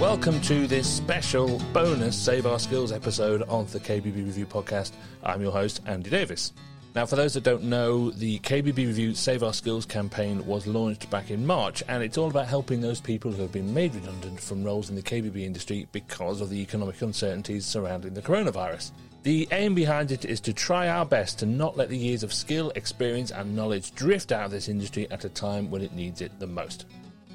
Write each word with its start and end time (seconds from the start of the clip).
Welcome 0.00 0.42
to 0.42 0.66
this 0.66 0.86
special 0.86 1.58
bonus 1.72 2.18
Save 2.18 2.44
Our 2.44 2.58
Skills 2.58 2.92
episode 2.92 3.40
of 3.44 3.72
the 3.72 3.80
KBB 3.80 4.26
Review 4.26 4.44
podcast. 4.44 4.92
I'm 5.22 5.40
your 5.40 5.52
host, 5.52 5.80
Andy 5.86 6.10
Davies. 6.10 6.52
Now, 6.94 7.06
for 7.06 7.16
those 7.16 7.32
that 7.32 7.44
don't 7.44 7.62
know, 7.62 8.10
the 8.10 8.38
KBB 8.40 8.76
Review 8.76 9.14
Save 9.14 9.42
Our 9.42 9.54
Skills 9.54 9.86
campaign 9.86 10.46
was 10.46 10.66
launched 10.66 11.08
back 11.08 11.30
in 11.30 11.46
March, 11.46 11.82
and 11.88 12.02
it's 12.02 12.18
all 12.18 12.28
about 12.28 12.46
helping 12.46 12.82
those 12.82 13.00
people 13.00 13.32
who 13.32 13.40
have 13.40 13.52
been 13.52 13.72
made 13.72 13.94
redundant 13.94 14.38
from 14.38 14.62
roles 14.62 14.90
in 14.90 14.96
the 14.96 15.02
KBB 15.02 15.38
industry 15.44 15.88
because 15.92 16.42
of 16.42 16.50
the 16.50 16.60
economic 16.60 17.00
uncertainties 17.00 17.64
surrounding 17.64 18.12
the 18.12 18.20
coronavirus. 18.20 18.90
The 19.22 19.48
aim 19.50 19.74
behind 19.74 20.12
it 20.12 20.26
is 20.26 20.40
to 20.40 20.52
try 20.52 20.90
our 20.90 21.06
best 21.06 21.38
to 21.38 21.46
not 21.46 21.78
let 21.78 21.88
the 21.88 21.96
years 21.96 22.22
of 22.22 22.34
skill, 22.34 22.70
experience, 22.74 23.30
and 23.30 23.56
knowledge 23.56 23.94
drift 23.94 24.30
out 24.30 24.44
of 24.44 24.50
this 24.50 24.68
industry 24.68 25.10
at 25.10 25.24
a 25.24 25.30
time 25.30 25.70
when 25.70 25.80
it 25.80 25.94
needs 25.94 26.20
it 26.20 26.38
the 26.38 26.46
most. 26.46 26.84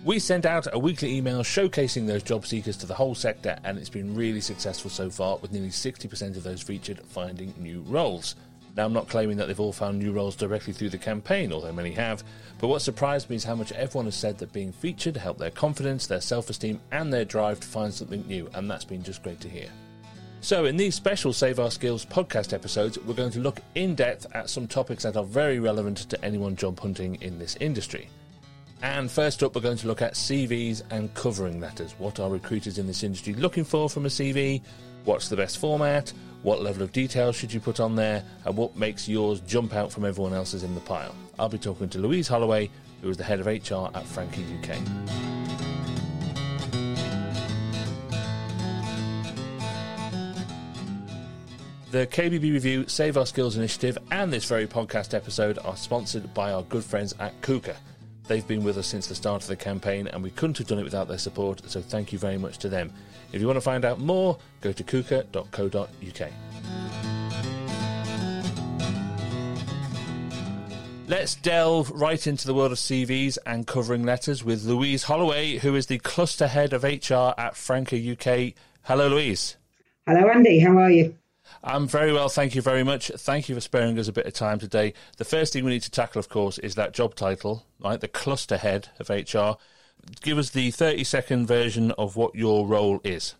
We 0.04 0.18
sent 0.18 0.47
out 0.47 0.65
a 0.73 0.79
weekly 0.79 1.15
email 1.15 1.43
showcasing 1.43 2.07
those 2.07 2.23
job 2.23 2.47
seekers 2.47 2.75
to 2.78 2.87
the 2.87 2.96
whole 2.96 3.14
sector, 3.14 3.60
and 3.64 3.78
it's 3.78 3.87
been 3.87 4.15
really 4.15 4.41
successful 4.41 4.89
so 4.89 5.11
far, 5.11 5.37
with 5.37 5.51
nearly 5.51 5.69
60% 5.69 6.36
of 6.36 6.41
those 6.41 6.60
featured 6.60 7.00
finding 7.01 7.54
new 7.60 7.82
roles. 7.82 8.36
Now, 8.75 8.86
I'm 8.86 8.93
not 8.93 9.10
claiming 9.10 9.37
that 9.37 9.46
they've 9.46 9.60
all 9.60 9.71
found 9.71 10.00
new 10.00 10.11
roles 10.11 10.36
directly 10.36 10.74
through 10.74 10.89
the 10.89 10.97
campaign, 10.97 11.54
although 11.54 11.71
many 11.71 11.91
have, 11.91 12.24
but 12.57 12.69
what 12.69 12.82
surprised 12.82 13.29
me 13.29 13.36
is 13.36 13.43
how 13.43 13.54
much 13.54 13.71
everyone 13.74 14.05
has 14.05 14.15
said 14.15 14.39
that 14.39 14.51
being 14.51 14.71
featured 14.71 15.18
helped 15.18 15.39
their 15.39 15.51
confidence, 15.51 16.07
their 16.07 16.19
self 16.19 16.49
esteem, 16.49 16.79
and 16.91 17.13
their 17.13 17.25
drive 17.25 17.60
to 17.60 17.68
find 17.68 17.93
something 17.93 18.25
new, 18.25 18.49
and 18.55 18.71
that's 18.71 18.86
been 18.86 19.04
just 19.04 19.21
great 19.21 19.39
to 19.41 19.49
hear. 19.49 19.69
So, 20.39 20.65
in 20.65 20.77
these 20.77 20.96
special 20.96 21.32
Save 21.32 21.60
Our 21.60 21.69
Skills 21.69 22.07
podcast 22.07 22.54
episodes, 22.54 22.97
we're 22.97 23.13
going 23.13 23.33
to 23.33 23.39
look 23.39 23.60
in 23.75 23.93
depth 23.93 24.25
at 24.33 24.49
some 24.49 24.65
topics 24.65 25.04
that 25.04 25.15
are 25.15 25.24
very 25.24 25.60
relevant 25.60 25.97
to 25.97 26.25
anyone 26.25 26.55
job 26.55 26.79
hunting 26.79 27.21
in 27.21 27.38
this 27.38 27.55
industry. 27.60 28.10
And 28.83 29.11
first 29.11 29.43
up, 29.43 29.55
we're 29.55 29.61
going 29.61 29.77
to 29.77 29.87
look 29.87 30.01
at 30.01 30.15
CVs 30.15 30.81
and 30.89 31.13
covering 31.13 31.59
letters. 31.59 31.93
What 31.99 32.19
are 32.19 32.29
recruiters 32.29 32.79
in 32.79 32.88
this 32.88 33.03
industry 33.03 33.33
looking 33.33 33.63
for 33.63 33.89
from 33.89 34.05
a 34.05 34.09
CV? 34.09 34.61
What's 35.05 35.29
the 35.29 35.35
best 35.35 35.59
format? 35.59 36.11
What 36.41 36.63
level 36.63 36.81
of 36.81 36.91
detail 36.91 37.31
should 37.31 37.53
you 37.53 37.59
put 37.59 37.79
on 37.79 37.95
there? 37.95 38.23
And 38.45 38.57
what 38.57 38.75
makes 38.75 39.07
yours 39.07 39.39
jump 39.41 39.75
out 39.75 39.91
from 39.91 40.03
everyone 40.03 40.33
else's 40.33 40.63
in 40.63 40.73
the 40.73 40.81
pile? 40.81 41.13
I'll 41.38 41.49
be 41.49 41.59
talking 41.59 41.89
to 41.89 41.99
Louise 41.99 42.27
Holloway, 42.27 42.71
who 43.01 43.09
is 43.09 43.17
the 43.17 43.23
head 43.23 43.39
of 43.39 43.45
HR 43.45 43.95
at 43.95 44.05
Franke 44.05 44.43
UK. 44.59 44.77
The 51.91 52.07
KBB 52.07 52.53
Review 52.53 52.88
Save 52.88 53.17
Our 53.17 53.25
Skills 53.25 53.57
initiative 53.57 53.97
and 54.11 54.31
this 54.31 54.45
very 54.45 54.66
podcast 54.66 55.13
episode 55.13 55.59
are 55.66 55.75
sponsored 55.75 56.33
by 56.33 56.53
our 56.53 56.63
good 56.63 56.85
friends 56.85 57.13
at 57.19 57.39
Quooker. 57.41 57.75
They've 58.27 58.47
been 58.47 58.64
with 58.64 58.77
us 58.77 58.88
since 58.88 59.08
the 59.08 59.16
start 59.16 59.41
of 59.41 59.47
the 59.47 59.55
campaign, 59.55 60.08
and 60.08 60.23
we 60.23 60.31
couldn't 60.31 60.58
have 60.58 60.67
done 60.67 60.80
it 60.80 60.83
without 60.83 61.08
their 61.08 61.17
support, 61.17 61.61
so 61.69 61.81
thank 61.81 62.14
you 62.14 62.19
very 62.19 62.38
much 62.38 62.58
to 62.59 62.69
them. 62.69 62.94
If 63.33 63.41
you 63.41 63.47
want 63.47 63.58
to 63.58 63.61
find 63.61 63.83
out 63.83 64.00
more, 64.00 64.38
go 64.61 64.72
to 64.72 64.83
quooker.co.uk. 64.83 66.31
Let's 71.08 71.36
delve 71.36 71.91
right 71.91 72.25
into 72.25 72.47
the 72.47 72.53
world 72.53 72.72
of 72.72 72.78
CVs 72.78 73.38
and 73.45 73.67
covering 73.67 74.03
letters 74.03 74.45
with 74.45 74.63
Louise 74.63 75.03
Holloway, 75.03 75.58
who 75.58 75.75
is 75.75 75.88
the 75.88 76.00
cluster 76.00 76.47
head 76.47 76.72
of 76.72 76.83
HR 76.85 77.33
at 77.38 77.58
Franke 77.58 78.13
UK. 78.13 78.53
Hello, 78.83 79.09
Louise. 79.09 79.58
Hello, 80.08 80.30
Andy. 80.30 80.59
How 80.59 80.78
are 80.78 80.89
you? 80.89 81.17
I'm 81.63 81.88
very 81.88 82.11
well, 82.13 82.30
thank 82.30 82.55
you 82.55 82.61
very 82.61 82.83
much. 82.83 83.11
Thank 83.16 83.49
you 83.49 83.55
for 83.55 83.61
sparing 83.61 83.97
us 83.99 84.07
a 84.07 84.13
bit 84.13 84.25
of 84.25 84.33
time 84.33 84.59
today. 84.59 84.94
The 85.17 85.25
first 85.25 85.53
thing 85.53 85.63
we 85.63 85.71
need 85.71 85.83
to 85.83 85.91
tackle, 85.91 86.19
of 86.19 86.30
course, 86.30 86.57
is 86.59 86.75
that 86.75 86.94
job 86.94 87.16
title, 87.16 87.66
right? 87.80 87.99
The 87.99 88.07
cluster 88.07 88.57
head 88.57 88.89
of 88.99 89.09
HR. 89.09 89.57
Give 90.22 90.38
us 90.38 90.49
the 90.49 90.72
30 90.72 91.03
second 91.03 91.47
version 91.47 91.91
of 91.91 92.16
what 92.16 92.35
your 92.35 92.66
role 92.66 92.99
is. 93.03 93.35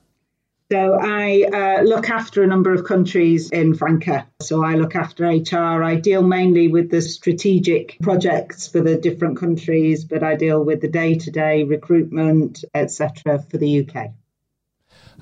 So 0.72 0.98
I 1.02 1.42
uh, 1.52 1.82
look 1.82 2.10
after 2.10 2.44
a 2.44 2.48
number 2.48 2.74
of 2.74 2.86
countries 2.86 3.50
in 3.52 3.74
Franke. 3.74 4.24
So 4.42 4.64
I 4.64 4.76
look 4.76 4.96
after 4.96 5.26
HR. 5.26 5.84
I 5.84 5.96
deal 5.96 6.24
mainly 6.24 6.70
with 6.70 6.90
the 6.90 7.02
strategic 7.02 7.98
projects 8.02 8.70
for 8.70 8.80
the 8.80 8.96
different 8.96 9.38
countries, 9.38 10.06
but 10.06 10.24
I 10.24 10.36
deal 10.36 10.64
with 10.64 10.80
the 10.80 10.88
day-to-day 10.88 11.64
recruitment, 11.64 12.64
etc., 12.74 13.40
for 13.50 13.58
the 13.58 13.82
UK. 13.86 14.12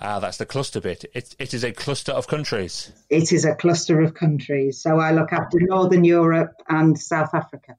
Ah, 0.01 0.19
that's 0.19 0.37
the 0.37 0.45
cluster 0.45 0.79
bit. 0.79 1.05
It, 1.13 1.35
it 1.39 1.53
is 1.53 1.63
a 1.63 1.71
cluster 1.71 2.11
of 2.11 2.27
countries. 2.27 2.91
It 3.09 3.31
is 3.33 3.45
a 3.45 3.55
cluster 3.55 4.01
of 4.01 4.13
countries. 4.13 4.81
So 4.81 4.99
I 4.99 5.11
look 5.11 5.33
after 5.33 5.59
Northern 5.59 6.03
Europe 6.03 6.53
and 6.67 6.97
South 6.97 7.33
Africa. 7.33 7.75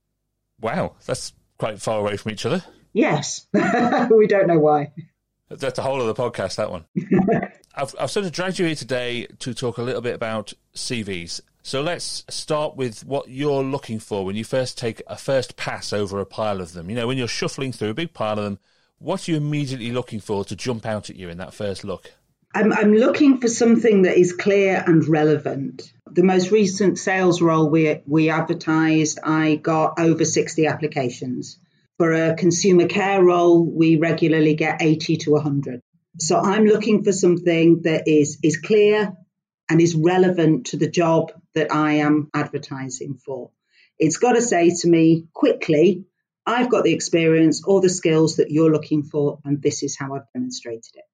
Wow, 0.60 0.96
that's 1.06 1.32
quite 1.58 1.80
far 1.80 1.98
away 1.98 2.16
from 2.16 2.32
each 2.32 2.44
other. 2.44 2.62
Yes, 2.92 3.46
we 3.52 4.26
don't 4.26 4.48
know 4.48 4.58
why. 4.58 4.92
That's 5.48 5.78
a 5.78 5.82
whole 5.82 6.00
other 6.00 6.14
podcast, 6.14 6.56
that 6.56 6.70
one. 6.70 6.84
I've, 7.74 7.94
I've 7.98 8.10
sort 8.10 8.26
of 8.26 8.32
dragged 8.32 8.58
you 8.58 8.66
here 8.66 8.74
today 8.74 9.26
to 9.40 9.54
talk 9.54 9.78
a 9.78 9.82
little 9.82 10.00
bit 10.00 10.14
about 10.14 10.52
CVs. 10.74 11.40
So 11.62 11.82
let's 11.82 12.24
start 12.28 12.76
with 12.76 13.04
what 13.04 13.28
you're 13.28 13.62
looking 13.62 13.98
for 13.98 14.24
when 14.24 14.36
you 14.36 14.44
first 14.44 14.78
take 14.78 15.02
a 15.06 15.16
first 15.16 15.56
pass 15.56 15.92
over 15.92 16.20
a 16.20 16.26
pile 16.26 16.60
of 16.60 16.72
them. 16.72 16.88
You 16.88 16.96
know, 16.96 17.06
when 17.06 17.18
you're 17.18 17.28
shuffling 17.28 17.72
through 17.72 17.90
a 17.90 17.94
big 17.94 18.14
pile 18.14 18.38
of 18.38 18.44
them, 18.44 18.58
what 19.00 19.26
are 19.26 19.32
you 19.32 19.36
immediately 19.38 19.90
looking 19.90 20.20
for 20.20 20.44
to 20.44 20.54
jump 20.54 20.86
out 20.86 21.10
at 21.10 21.16
you 21.16 21.28
in 21.30 21.38
that 21.38 21.54
first 21.54 21.84
look? 21.84 22.12
I'm, 22.54 22.72
I'm 22.72 22.94
looking 22.94 23.40
for 23.40 23.48
something 23.48 24.02
that 24.02 24.18
is 24.18 24.32
clear 24.32 24.82
and 24.86 25.06
relevant. 25.08 25.92
The 26.06 26.22
most 26.22 26.50
recent 26.50 26.98
sales 26.98 27.40
role 27.40 27.70
we, 27.70 28.00
we 28.06 28.28
advertised, 28.28 29.18
I 29.24 29.56
got 29.56 29.98
over 29.98 30.24
60 30.24 30.66
applications. 30.66 31.58
For 31.96 32.12
a 32.12 32.34
consumer 32.34 32.88
care 32.88 33.22
role, 33.22 33.64
we 33.64 33.96
regularly 33.96 34.54
get 34.54 34.82
80 34.82 35.16
to 35.18 35.32
100. 35.32 35.80
So 36.18 36.38
I'm 36.38 36.66
looking 36.66 37.02
for 37.04 37.12
something 37.12 37.82
that 37.82 38.06
is, 38.06 38.38
is 38.42 38.58
clear 38.58 39.14
and 39.70 39.80
is 39.80 39.94
relevant 39.94 40.66
to 40.66 40.76
the 40.76 40.90
job 40.90 41.32
that 41.54 41.72
I 41.72 41.94
am 41.94 42.28
advertising 42.34 43.18
for. 43.24 43.50
It's 43.98 44.16
got 44.16 44.32
to 44.32 44.42
say 44.42 44.70
to 44.80 44.88
me 44.88 45.26
quickly, 45.32 46.04
I've 46.46 46.70
got 46.70 46.84
the 46.84 46.92
experience 46.92 47.62
or 47.64 47.80
the 47.80 47.88
skills 47.88 48.36
that 48.36 48.50
you're 48.50 48.70
looking 48.70 49.02
for, 49.02 49.38
and 49.44 49.60
this 49.62 49.82
is 49.82 49.96
how 49.96 50.14
I've 50.14 50.30
demonstrated 50.32 50.92
it. 50.94 51.04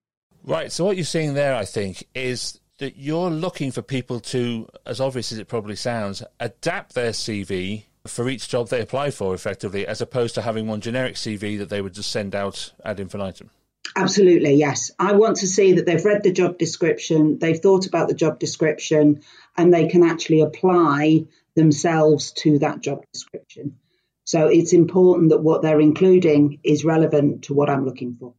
Right. 0.45 0.71
So, 0.71 0.85
what 0.85 0.97
you're 0.97 1.05
seeing 1.05 1.35
there, 1.35 1.55
I 1.55 1.65
think, 1.65 2.07
is 2.15 2.61
that 2.79 2.97
you're 2.97 3.31
looking 3.31 3.73
for 3.73 3.83
people 3.83 4.21
to, 4.21 4.69
as 4.85 5.01
obvious 5.01 5.33
as 5.33 5.39
it 5.39 5.49
probably 5.49 5.77
sounds, 5.77 6.23
adapt 6.41 6.95
their 6.95 7.11
CV 7.11 7.85
for 8.07 8.29
each 8.29 8.49
job 8.49 8.69
they 8.69 8.81
apply 8.81 9.11
for 9.11 9.35
effectively, 9.35 9.87
as 9.87 10.01
opposed 10.01 10.35
to 10.37 10.43
having 10.43 10.67
one 10.67 10.81
generic 10.81 11.15
CV 11.15 11.59
that 11.59 11.69
they 11.69 11.81
would 11.81 11.95
just 11.95 12.11
send 12.11 12.35
out 12.35 12.73
ad 12.85 13.01
infinitum. 13.01 13.51
Absolutely, 13.95 14.55
yes. 14.55 14.91
I 14.99 15.13
want 15.13 15.39
to 15.39 15.47
see 15.47 15.75
that 15.75 15.87
they've 15.87 16.05
read 16.05 16.23
the 16.23 16.33
job 16.33 16.59
description, 16.59 17.39
they've 17.39 17.59
thought 17.59 17.87
about 17.87 18.09
the 18.09 18.15
job 18.15 18.39
description, 18.39 19.23
and 19.57 19.73
they 19.73 19.89
can 19.89 20.03
actually 20.03 20.41
apply 20.41 21.27
themselves 21.55 22.33
to 22.33 22.59
that 22.59 22.81
job 22.81 23.05
description. 23.13 23.79
So 24.27 24.49
it's 24.49 24.73
important 24.73 25.31
that 25.31 25.39
what 25.39 25.63
they're 25.63 25.81
including 25.81 26.59
is 26.65 26.85
relevant 26.85 27.45
to 27.45 27.55
what 27.55 27.71
I'm 27.71 27.85
looking 27.85 28.17
for. 28.19 28.35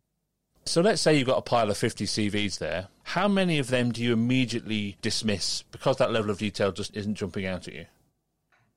So 0.66 0.81
let's 0.81 1.02
say 1.02 1.18
you've 1.18 1.28
got 1.28 1.38
a 1.38 1.42
pile 1.42 1.72
of 1.72 1.78
50 1.78 2.06
CVs 2.06 2.59
there. 2.59 2.90
How 3.03 3.30
many 3.30 3.58
of 3.58 3.70
them 3.70 3.94
do 3.94 4.03
you 4.03 4.12
immediately 4.12 4.98
dismiss 5.02 5.64
because 5.72 5.96
that 5.98 6.12
level 6.12 6.30
of 6.30 6.40
detail 6.40 6.74
just 6.74 6.96
isn't 6.96 7.16
jumping 7.16 7.46
out 7.46 7.70
at 7.70 7.74
you? 7.74 7.86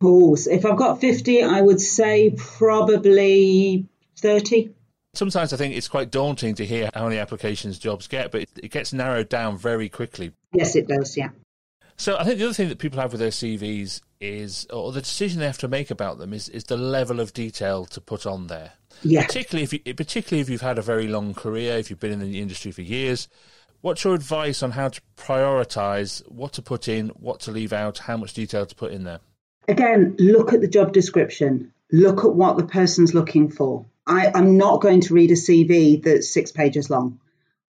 Oh, 0.00 0.36
if 0.36 0.64
I've 0.64 0.76
got 0.76 1.00
50, 1.00 1.42
I 1.42 1.60
would 1.60 1.80
say 1.80 2.30
probably 2.36 3.86
30. 4.20 4.70
Sometimes 5.12 5.52
I 5.52 5.56
think 5.56 5.74
it's 5.74 5.88
quite 5.88 6.12
daunting 6.12 6.54
to 6.54 6.64
hear 6.64 6.90
how 6.94 7.04
many 7.04 7.18
applications 7.18 7.80
jobs 7.80 8.06
get, 8.06 8.30
but 8.30 8.42
it 8.62 8.70
gets 8.70 8.92
narrowed 8.92 9.28
down 9.28 9.58
very 9.58 9.88
quickly. 9.88 10.30
Yes, 10.52 10.76
it 10.76 10.86
does, 10.86 11.16
yeah. 11.16 11.30
So 12.00 12.16
I 12.16 12.24
think 12.24 12.38
the 12.38 12.46
other 12.46 12.54
thing 12.54 12.70
that 12.70 12.78
people 12.78 12.98
have 12.98 13.12
with 13.12 13.20
their 13.20 13.28
CVs 13.28 14.00
is, 14.22 14.66
or 14.72 14.90
the 14.90 15.02
decision 15.02 15.38
they 15.38 15.44
have 15.44 15.58
to 15.58 15.68
make 15.68 15.90
about 15.90 16.16
them 16.16 16.32
is, 16.32 16.48
is 16.48 16.64
the 16.64 16.78
level 16.78 17.20
of 17.20 17.34
detail 17.34 17.84
to 17.84 18.00
put 18.00 18.24
on 18.24 18.46
there. 18.46 18.72
Yeah. 19.02 19.26
Particularly 19.26 19.64
if 19.64 19.72
you, 19.74 19.94
particularly 19.94 20.40
if 20.40 20.48
you've 20.48 20.62
had 20.62 20.78
a 20.78 20.82
very 20.82 21.08
long 21.08 21.34
career, 21.34 21.76
if 21.76 21.90
you've 21.90 22.00
been 22.00 22.12
in 22.12 22.20
the 22.20 22.40
industry 22.40 22.72
for 22.72 22.80
years. 22.80 23.28
What's 23.82 24.02
your 24.02 24.14
advice 24.14 24.62
on 24.62 24.70
how 24.70 24.88
to 24.88 25.00
prioritise 25.18 26.26
what 26.26 26.54
to 26.54 26.62
put 26.62 26.88
in, 26.88 27.10
what 27.10 27.40
to 27.40 27.50
leave 27.50 27.74
out, 27.74 27.98
how 27.98 28.16
much 28.16 28.32
detail 28.32 28.64
to 28.64 28.74
put 28.74 28.92
in 28.92 29.04
there? 29.04 29.20
Again, 29.68 30.16
look 30.18 30.54
at 30.54 30.62
the 30.62 30.68
job 30.68 30.94
description. 30.94 31.70
Look 31.92 32.24
at 32.24 32.34
what 32.34 32.56
the 32.56 32.64
person's 32.64 33.12
looking 33.12 33.50
for. 33.50 33.84
I, 34.06 34.32
I'm 34.34 34.56
not 34.56 34.80
going 34.80 35.02
to 35.02 35.12
read 35.12 35.32
a 35.32 35.34
CV 35.34 36.02
that's 36.02 36.32
six 36.32 36.50
pages 36.50 36.88
long. 36.88 37.20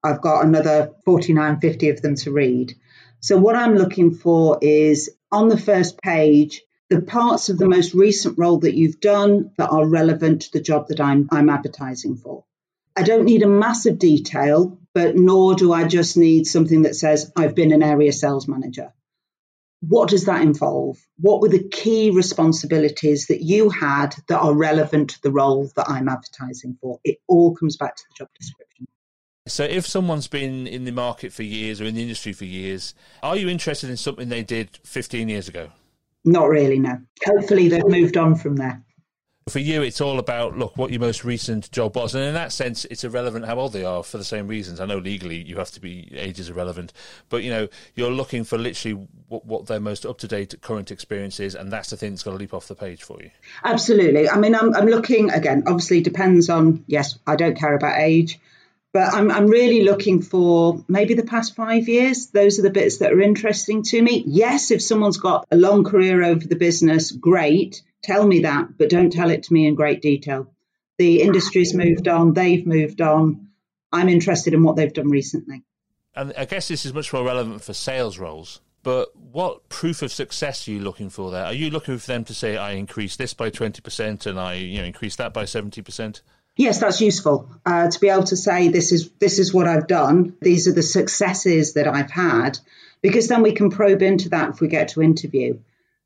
I've 0.01 0.22
got 0.22 0.45
another 0.45 0.94
49, 1.04 1.60
50 1.60 1.89
of 1.89 2.01
them 2.01 2.16
to 2.16 2.31
read. 2.31 2.75
So 3.22 3.38
what 3.38 3.56
I'm 3.56 3.76
looking 3.76 4.16
for 4.16 4.58
is 4.62 5.12
on 5.32 5.48
the 5.48 5.58
first 5.58 6.02
page, 6.02 6.64
the 6.90 7.02
parts 7.02 7.50
of 7.50 7.60
the 7.60 7.70
most 7.70 7.94
recent 7.94 8.38
role 8.38 8.60
that 8.60 8.76
you've 8.76 9.00
done 9.00 9.52
that 9.58 9.70
are 9.70 9.88
relevant 9.88 10.42
to 10.42 10.52
the 10.52 10.60
job 10.60 10.88
that 10.88 11.00
I'm, 11.00 11.30
I'm 11.32 11.50
advertising 11.50 12.18
for. 12.18 12.44
I 12.96 13.04
don't 13.04 13.26
need 13.26 13.44
a 13.44 13.48
massive 13.48 14.00
detail, 14.00 14.80
but 14.94 15.16
nor 15.16 15.54
do 15.56 15.72
I 15.72 15.88
just 15.88 16.18
need 16.18 16.48
something 16.48 16.82
that 16.82 16.96
says, 16.96 17.32
I've 17.38 17.56
been 17.56 17.72
an 17.72 17.84
area 17.84 18.12
sales 18.12 18.48
manager. 18.48 18.92
What 19.82 20.10
does 20.10 20.26
that 20.26 20.42
involve? 20.42 20.98
What 21.18 21.42
were 21.42 21.50
the 21.50 21.70
key 21.70 22.10
responsibilities 22.10 23.28
that 23.28 23.42
you 23.42 23.70
had 23.70 24.16
that 24.28 24.40
are 24.40 24.54
relevant 24.54 25.12
to 25.12 25.22
the 25.22 25.32
role 25.32 25.72
that 25.76 25.90
I'm 25.90 26.10
advertising 26.10 26.78
for? 26.82 27.00
It 27.04 27.20
all 27.28 27.56
comes 27.56 27.78
back 27.78 27.96
to 27.96 28.04
the 28.10 28.16
job 28.18 28.30
description. 28.38 28.88
So, 29.48 29.64
if 29.64 29.88
someone's 29.88 30.28
been 30.28 30.68
in 30.68 30.86
the 30.86 30.92
market 30.92 31.34
for 31.34 31.42
years 31.42 31.82
or 31.82 31.86
in 31.86 31.96
the 31.96 32.02
industry 32.04 32.32
for 32.32 32.46
years, 32.46 32.94
are 33.24 33.36
you 33.36 33.50
interested 33.50 33.90
in 33.90 33.98
something 33.98 34.30
they 34.30 34.44
did 34.44 34.78
15 34.84 35.30
years 35.30 35.48
ago? 35.48 35.70
Not 36.24 36.48
really, 36.48 36.78
no. 36.78 37.00
Hopefully, 37.26 37.68
they've 37.68 37.88
moved 37.88 38.18
on 38.18 38.36
from 38.36 38.58
there. 38.58 38.84
For 39.50 39.58
you, 39.58 39.82
it's 39.82 40.00
all 40.00 40.20
about 40.20 40.56
look 40.56 40.78
what 40.78 40.92
your 40.92 41.00
most 41.00 41.26
recent 41.26 41.72
job 41.72 41.96
was, 41.96 42.14
and 42.14 42.24
in 42.24 42.36
that 42.36 42.52
sense, 42.52 42.86
it's 42.86 43.04
irrelevant 43.04 43.46
how 43.46 43.58
old 43.58 43.74
they 43.74 43.84
are 43.84 44.04
for 44.04 44.20
the 44.20 44.24
same 44.24 44.48
reasons. 44.48 44.80
I 44.80 44.86
know 44.86 45.00
legally 45.00 45.42
you 45.42 45.58
have 45.58 45.72
to 45.72 45.82
be 45.82 46.14
age 46.16 46.40
is 46.40 46.52
irrelevant, 46.52 46.94
but 47.28 47.42
you 47.42 47.50
know 47.50 47.68
you're 47.96 48.12
looking 48.12 48.44
for 48.44 48.60
literally 48.60 49.08
what, 49.28 49.44
what 49.48 49.66
their 49.66 49.80
most 49.80 50.06
up 50.06 50.20
to 50.20 50.28
date 50.28 50.54
current 50.62 50.92
experience 50.92 51.40
is, 51.40 51.56
and 51.56 51.74
that's 51.74 51.90
the 51.90 51.98
thing 51.98 52.12
that's 52.12 52.22
going 52.22 52.38
to 52.38 52.40
leap 52.40 52.54
off 52.54 52.68
the 52.68 52.76
page 52.76 53.02
for 53.02 53.20
you. 53.20 53.32
Absolutely. 53.64 54.30
I 54.30 54.38
mean, 54.38 54.54
I'm, 54.54 54.76
I'm 54.76 54.86
looking 54.86 55.32
again. 55.32 55.64
Obviously, 55.66 56.02
depends 56.02 56.48
on 56.48 56.84
yes. 56.86 57.18
I 57.26 57.36
don't 57.36 57.58
care 57.58 57.74
about 57.74 57.98
age 57.98 58.40
but 58.94 59.14
I'm, 59.14 59.32
I'm 59.32 59.48
really 59.48 59.84
looking 59.84 60.22
for 60.22 60.84
maybe 60.88 61.14
the 61.14 61.24
past 61.24 61.56
five 61.56 61.88
years. 61.88 62.28
Those 62.28 62.60
are 62.60 62.64
the 62.64 62.70
bits 62.70 62.98
that 62.98 63.14
are 63.14 63.22
interesting 63.22 63.84
to 63.84 64.02
me. 64.02 64.24
Yes, 64.28 64.72
if 64.72 64.82
someone's 64.82 65.18
got 65.18 65.48
a 65.52 65.56
long 65.56 65.84
career 65.84 66.24
over 66.24 66.46
the 66.46 66.56
business, 66.56 67.12
great. 67.12 67.82
Tell 68.04 68.26
me 68.26 68.42
that, 68.42 68.78
but 68.78 68.90
don't 68.90 69.12
tell 69.12 69.30
it 69.30 69.44
to 69.44 69.54
me 69.54 69.68
in 69.68 69.76
great 69.76 70.02
detail. 70.02 70.52
The 70.98 71.22
industry's 71.22 71.74
moved 71.74 72.08
on, 72.08 72.34
they've 72.34 72.66
moved 72.66 73.02
on. 73.02 73.48
I'm 73.92 74.10
interested 74.10 74.54
in 74.54 74.64
what 74.64 74.76
they've 74.76 74.94
done 74.94 75.10
recently. 75.10 75.64
And 76.14 76.34
I 76.38 76.46
guess 76.46 76.68
this 76.68 76.86
is 76.86 76.94
much 76.94 77.14
more 77.14 77.24
relevant 77.24 77.64
for 77.64 77.74
sales 77.74 78.18
roles. 78.18 78.60
But 78.84 79.16
what 79.16 79.70
proof 79.70 80.02
of 80.02 80.12
success 80.12 80.68
are 80.68 80.72
you 80.72 80.80
looking 80.80 81.10
for 81.10 81.32
there? 81.32 81.46
Are 81.46 81.54
you 81.54 81.70
looking 81.70 81.98
for 81.98 82.08
them 82.08 82.24
to 82.26 82.34
say, 82.34 82.58
I 82.58 82.72
increased 82.72 83.20
this 83.20 83.34
by 83.34 83.52
20% 83.52 84.26
and 84.26 84.40
I 84.40 84.56
you 84.56 84.80
know, 84.80 84.86
increased 84.86 85.20
that 85.20 85.34
by 85.34 85.44
70%? 85.44 86.22
Yes, 86.62 86.80
that's 86.80 87.02
useful 87.02 87.50
uh, 87.66 87.90
to 87.90 88.00
be 88.00 88.10
able 88.10 88.25
to 88.25 88.36
say 88.36 88.68
this 88.68 88.92
is 88.92 89.10
this 89.18 89.40
is 89.40 89.52
what 89.52 89.68
I've 89.68 89.88
done. 89.88 90.38
These 90.42 90.68
are 90.68 90.74
the 90.74 90.84
successes 90.84 91.74
that 91.74 91.88
I've 91.88 92.12
had, 92.12 92.60
because 93.02 93.28
then 93.28 93.42
we 93.42 93.54
can 93.54 93.72
probe 93.72 94.04
into 94.04 94.30
that 94.30 94.52
if 94.52 94.62
we 94.62 94.68
get 94.68 94.90
to 94.90 95.02
interview. 95.02 95.58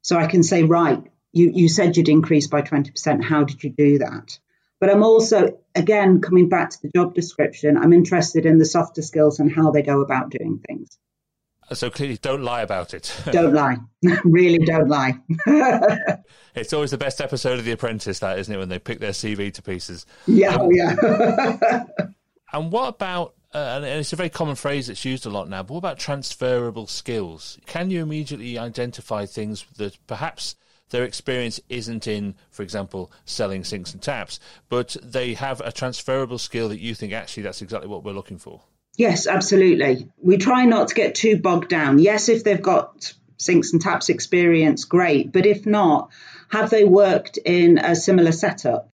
So 0.02 0.16
I 0.16 0.28
can 0.28 0.44
say, 0.44 0.64
right, 0.64 1.04
you 1.34 1.52
you 1.54 1.68
said 1.68 1.98
you'd 1.98 2.08
increase 2.08 2.48
by 2.48 2.62
twenty 2.62 2.92
percent. 2.92 3.22
How 3.22 3.44
did 3.44 3.66
you 3.66 3.70
do 3.70 3.98
that? 3.98 4.40
But 4.80 4.92
I'm 4.92 5.04
also 5.04 5.60
again 5.76 6.22
coming 6.22 6.48
back 6.48 6.70
to 6.70 6.82
the 6.82 6.92
job 6.96 7.14
description. 7.16 7.76
I'm 7.78 7.92
interested 7.92 8.46
in 8.46 8.58
the 8.58 8.66
softer 8.66 9.02
skills 9.02 9.42
and 9.42 9.52
how 9.52 9.72
they 9.72 9.82
go 9.82 10.00
about 10.00 10.30
doing 10.30 10.62
things. 10.66 10.98
So 11.74 11.90
clearly, 11.90 12.18
don't 12.18 12.44
lie 12.44 12.62
about 12.62 12.94
it. 12.94 13.16
don't 13.32 13.54
lie. 13.54 13.78
really, 14.24 14.60
don't 14.60 14.88
lie. 14.88 15.14
it's 16.56 16.74
always 16.74 16.92
the 16.92 16.98
best 16.98 17.22
episode 17.22 17.60
of 17.60 17.66
The 17.66 17.72
Apprentice, 17.72 18.20
that 18.20 18.40
isn't 18.40 18.54
it? 18.54 18.58
When 18.58 18.70
they 18.70 18.80
pick 18.80 19.00
their 19.00 19.12
CV 19.12 19.54
to 19.54 19.62
pieces. 19.62 20.06
Yeah, 20.28 20.56
um, 20.56 20.70
yeah. 20.72 21.86
and 22.54 22.72
what 22.72 22.90
about? 22.90 23.34
Uh, 23.54 23.76
and 23.78 23.86
it's 23.86 24.12
a 24.12 24.18
very 24.18 24.30
common 24.30 24.56
phrase 24.56 24.88
that's 24.88 25.06
used 25.06 25.26
a 25.26 25.30
lot 25.30 25.50
now. 25.50 25.64
But 25.64 25.74
what 25.74 25.80
about 25.80 25.98
transferable 25.98 26.88
skills? 26.88 27.58
Can 27.66 27.90
you 27.90 28.02
immediately 28.02 28.60
identify 28.60 29.26
things 29.26 29.66
that 29.78 29.98
perhaps 30.08 30.56
their 30.90 31.04
experience 31.04 31.60
isn't 31.70 32.08
in, 32.08 32.36
for 32.52 32.64
example, 32.64 33.12
selling 33.26 33.64
sinks 33.64 33.94
and 33.94 34.02
taps, 34.02 34.40
but 34.70 34.96
they 35.02 35.34
have 35.34 35.62
a 35.62 35.72
transferable 35.72 36.38
skill 36.38 36.70
that 36.70 36.80
you 36.80 36.94
think 36.94 37.14
actually 37.14 37.44
that's 37.44 37.62
exactly 37.62 37.88
what 37.88 38.04
we're 38.04 38.12
looking 38.12 38.38
for? 38.38 38.62
Yes, 38.98 39.28
absolutely. 39.28 40.10
We 40.22 40.38
try 40.38 40.66
not 40.66 40.90
to 40.90 40.96
get 40.96 41.16
too 41.16 41.38
bogged 41.38 41.70
down. 41.70 42.00
Yes, 42.00 42.30
if 42.30 42.44
they've 42.44 42.62
got 42.62 43.14
sinks 43.38 43.74
and 43.74 43.82
taps 43.82 44.10
experience, 44.10 44.86
great. 44.86 45.32
But 45.34 45.46
if 45.46 45.66
not, 45.66 46.12
have 46.50 46.70
they 46.70 46.86
worked 46.86 47.38
in 47.38 47.78
a 47.78 47.96
similar 47.96 48.32
setup? 48.32 48.90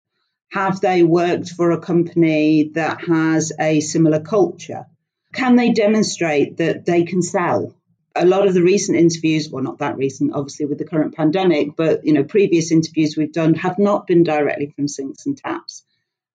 Have 0.51 0.79
they 0.81 1.03
worked 1.03 1.49
for 1.49 1.71
a 1.71 1.79
company 1.79 2.69
that 2.75 3.01
has 3.05 3.51
a 3.59 3.79
similar 3.79 4.19
culture? 4.19 4.85
Can 5.33 5.55
they 5.55 5.71
demonstrate 5.71 6.57
that 6.57 6.85
they 6.85 7.03
can 7.03 7.21
sell? 7.21 7.73
A 8.15 8.25
lot 8.25 8.47
of 8.47 8.53
the 8.53 8.63
recent 8.63 8.97
interviews, 8.97 9.49
well, 9.49 9.63
not 9.63 9.79
that 9.79 9.97
recent, 9.97 10.33
obviously, 10.33 10.65
with 10.65 10.77
the 10.77 10.85
current 10.85 11.15
pandemic, 11.15 11.75
but 11.75 12.05
you 12.05 12.13
know, 12.13 12.23
previous 12.23 12.71
interviews 12.71 13.17
we've 13.17 13.33
done 13.33 13.55
have 13.55 13.77
not 13.77 14.07
been 14.07 14.23
directly 14.23 14.73
from 14.75 14.87
sinks 14.87 15.25
and 15.25 15.37
taps. 15.37 15.83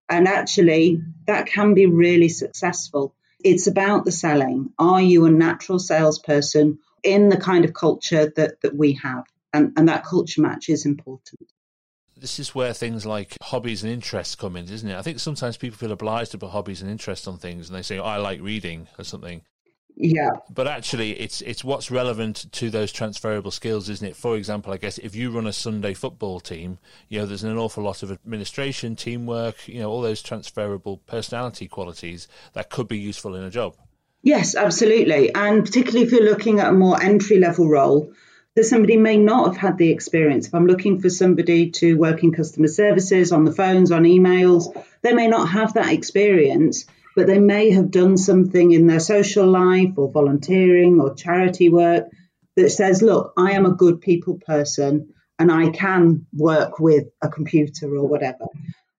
And 0.08 0.28
actually, 0.28 1.00
that 1.26 1.46
can 1.46 1.74
be 1.74 1.86
really 1.86 2.28
successful 2.28 3.14
it's 3.44 3.66
about 3.66 4.04
the 4.04 4.12
selling. 4.12 4.72
Are 4.78 5.00
you 5.00 5.24
a 5.24 5.30
natural 5.30 5.78
salesperson 5.78 6.78
in 7.02 7.28
the 7.28 7.36
kind 7.36 7.64
of 7.64 7.74
culture 7.74 8.32
that, 8.36 8.60
that 8.62 8.76
we 8.76 8.94
have? 9.02 9.24
And, 9.52 9.72
and 9.76 9.88
that 9.88 10.04
culture 10.04 10.40
match 10.40 10.68
is 10.68 10.86
important. 10.86 11.50
This 12.16 12.38
is 12.38 12.54
where 12.54 12.72
things 12.72 13.04
like 13.04 13.36
hobbies 13.42 13.82
and 13.82 13.92
interests 13.92 14.36
come 14.36 14.56
in, 14.56 14.68
isn't 14.68 14.88
it? 14.88 14.96
I 14.96 15.02
think 15.02 15.18
sometimes 15.18 15.56
people 15.56 15.76
feel 15.76 15.92
obliged 15.92 16.30
to 16.32 16.38
put 16.38 16.50
hobbies 16.50 16.80
and 16.80 16.90
interests 16.90 17.26
on 17.26 17.38
things 17.38 17.68
and 17.68 17.76
they 17.76 17.82
say, 17.82 17.98
oh, 17.98 18.04
I 18.04 18.18
like 18.18 18.40
reading 18.40 18.86
or 18.98 19.04
something. 19.04 19.42
Yeah. 19.96 20.30
But 20.52 20.66
actually, 20.66 21.12
it's 21.20 21.42
it's 21.42 21.62
what's 21.62 21.90
relevant 21.90 22.50
to 22.52 22.70
those 22.70 22.92
transferable 22.92 23.50
skills, 23.50 23.88
isn't 23.88 24.06
it? 24.06 24.16
For 24.16 24.36
example, 24.36 24.72
I 24.72 24.76
guess 24.76 24.98
if 24.98 25.14
you 25.14 25.30
run 25.30 25.46
a 25.46 25.52
Sunday 25.52 25.94
football 25.94 26.40
team, 26.40 26.78
you 27.08 27.20
know, 27.20 27.26
there's 27.26 27.44
an 27.44 27.56
awful 27.56 27.84
lot 27.84 28.02
of 28.02 28.10
administration, 28.10 28.96
teamwork, 28.96 29.68
you 29.68 29.80
know, 29.80 29.90
all 29.90 30.00
those 30.00 30.22
transferable 30.22 30.98
personality 31.06 31.68
qualities 31.68 32.26
that 32.54 32.70
could 32.70 32.88
be 32.88 32.98
useful 32.98 33.34
in 33.34 33.44
a 33.44 33.50
job. 33.50 33.76
Yes, 34.22 34.54
absolutely. 34.54 35.34
And 35.34 35.64
particularly 35.64 36.06
if 36.06 36.12
you're 36.12 36.24
looking 36.24 36.60
at 36.60 36.68
a 36.68 36.72
more 36.72 37.00
entry 37.02 37.38
level 37.38 37.68
role, 37.68 38.12
that 38.54 38.64
somebody 38.64 38.96
may 38.96 39.16
not 39.16 39.48
have 39.48 39.56
had 39.56 39.78
the 39.78 39.90
experience. 39.90 40.46
If 40.46 40.54
I'm 40.54 40.66
looking 40.66 41.00
for 41.00 41.10
somebody 41.10 41.70
to 41.70 41.94
work 41.94 42.22
in 42.22 42.32
customer 42.32 42.68
services, 42.68 43.32
on 43.32 43.44
the 43.44 43.52
phones, 43.52 43.90
on 43.90 44.04
emails, 44.04 44.74
they 45.02 45.12
may 45.12 45.26
not 45.26 45.48
have 45.48 45.74
that 45.74 45.92
experience 45.92 46.86
but 47.14 47.26
they 47.26 47.38
may 47.38 47.70
have 47.70 47.90
done 47.90 48.16
something 48.16 48.72
in 48.72 48.86
their 48.86 49.00
social 49.00 49.46
life 49.46 49.92
or 49.96 50.10
volunteering 50.10 51.00
or 51.00 51.14
charity 51.14 51.68
work 51.68 52.06
that 52.56 52.70
says, 52.70 53.02
look, 53.02 53.32
I 53.36 53.52
am 53.52 53.66
a 53.66 53.74
good 53.74 54.00
people 54.00 54.38
person 54.44 55.14
and 55.38 55.50
I 55.50 55.70
can 55.70 56.26
work 56.32 56.78
with 56.78 57.08
a 57.22 57.28
computer 57.28 57.94
or 57.96 58.06
whatever. 58.06 58.46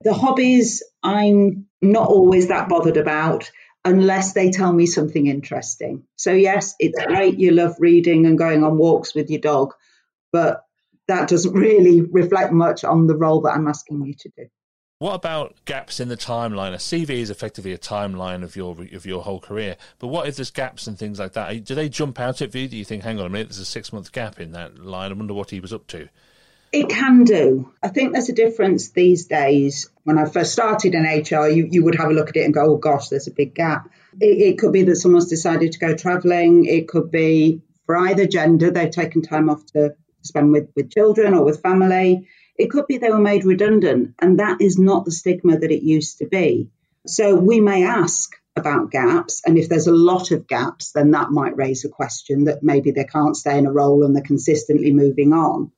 The 0.01 0.13
hobbies, 0.13 0.83
I'm 1.01 1.67
not 1.81 2.09
always 2.09 2.49
that 2.49 2.69
bothered 2.69 2.97
about 2.97 3.49
unless 3.85 4.33
they 4.33 4.51
tell 4.51 4.71
me 4.71 4.85
something 4.85 5.27
interesting. 5.27 6.03
So, 6.15 6.31
yes, 6.31 6.75
it's 6.79 7.03
great 7.05 7.39
you 7.39 7.51
love 7.51 7.75
reading 7.79 8.25
and 8.25 8.37
going 8.37 8.63
on 8.63 8.77
walks 8.77 9.13
with 9.13 9.29
your 9.29 9.41
dog, 9.41 9.73
but 10.31 10.63
that 11.07 11.29
doesn't 11.29 11.53
really 11.67 12.01
reflect 12.01 12.51
much 12.51 12.83
on 12.83 13.07
the 13.07 13.15
role 13.15 13.41
that 13.41 13.55
I'm 13.55 13.67
asking 13.67 14.05
you 14.05 14.13
to 14.19 14.29
do. 14.37 14.45
What 15.03 15.15
about 15.15 15.57
gaps 15.65 15.99
in 15.99 16.07
the 16.07 16.15
timeline? 16.15 16.71
A 16.71 16.77
CV 16.77 17.09
is 17.09 17.29
effectively 17.29 17.73
a 17.73 17.77
timeline 17.77 18.41
of 18.41 18.55
your 18.55 18.71
of 18.93 19.05
your 19.05 19.21
whole 19.21 19.41
career. 19.41 19.75
But 19.99 20.07
what 20.07 20.29
if 20.29 20.37
there's 20.37 20.49
gaps 20.49 20.87
and 20.87 20.97
things 20.97 21.19
like 21.19 21.33
that? 21.33 21.65
Do 21.65 21.75
they 21.75 21.89
jump 21.89 22.21
out 22.21 22.41
at 22.41 22.55
you? 22.55 22.69
Do 22.69 22.77
you 22.77 22.85
think, 22.85 23.03
hang 23.03 23.19
on 23.19 23.25
a 23.25 23.29
minute, 23.29 23.49
there's 23.49 23.59
a 23.59 23.65
six 23.65 23.91
month 23.91 24.13
gap 24.13 24.39
in 24.39 24.53
that 24.53 24.79
line? 24.79 25.11
I 25.11 25.13
wonder 25.13 25.33
what 25.33 25.49
he 25.49 25.59
was 25.59 25.73
up 25.73 25.87
to. 25.87 26.07
It 26.71 26.87
can 26.87 27.25
do. 27.25 27.69
I 27.83 27.89
think 27.89 28.13
there's 28.13 28.29
a 28.29 28.33
difference 28.33 28.91
these 28.91 29.25
days. 29.25 29.89
When 30.05 30.17
I 30.17 30.23
first 30.23 30.53
started 30.53 30.95
in 30.95 31.03
HR, 31.03 31.49
you, 31.49 31.67
you 31.69 31.83
would 31.83 31.95
have 31.95 32.09
a 32.09 32.13
look 32.13 32.29
at 32.29 32.37
it 32.37 32.45
and 32.45 32.53
go, 32.53 32.63
oh 32.63 32.77
gosh, 32.77 33.09
there's 33.09 33.27
a 33.27 33.31
big 33.31 33.53
gap. 33.53 33.89
It, 34.21 34.53
it 34.53 34.57
could 34.57 34.71
be 34.71 34.83
that 34.83 34.95
someone's 34.95 35.27
decided 35.27 35.73
to 35.73 35.79
go 35.79 35.97
travelling. 35.97 36.63
It 36.63 36.87
could 36.87 37.11
be 37.11 37.61
for 37.85 37.97
either 37.97 38.25
gender, 38.25 38.71
they've 38.71 38.89
taken 38.89 39.21
time 39.21 39.49
off 39.49 39.65
to 39.73 39.95
spend 40.21 40.53
with, 40.53 40.69
with 40.77 40.93
children 40.93 41.33
or 41.33 41.43
with 41.43 41.61
family. 41.61 42.29
It 42.55 42.69
could 42.69 42.87
be 42.87 42.97
they 42.97 43.09
were 43.09 43.17
made 43.19 43.45
redundant, 43.45 44.15
and 44.19 44.39
that 44.39 44.61
is 44.61 44.77
not 44.77 45.05
the 45.05 45.11
stigma 45.11 45.57
that 45.57 45.71
it 45.71 45.83
used 45.83 46.19
to 46.19 46.27
be. 46.27 46.69
So 47.07 47.35
we 47.35 47.59
may 47.59 47.83
ask 47.85 48.31
about 48.55 48.91
gaps, 48.91 49.41
and 49.45 49.57
if 49.57 49.67
there's 49.67 49.87
a 49.87 49.93
lot 49.93 50.31
of 50.31 50.47
gaps, 50.47 50.91
then 50.91 51.11
that 51.11 51.31
might 51.31 51.57
raise 51.57 51.83
a 51.85 51.89
question 51.89 52.45
that 52.45 52.61
maybe 52.61 52.91
they 52.91 53.05
can't 53.05 53.35
stay 53.35 53.57
in 53.57 53.65
a 53.65 53.71
role 53.71 54.03
and 54.03 54.15
they're 54.15 54.23
consistently 54.23 54.93
moving 54.93 55.33
on. 55.33 55.71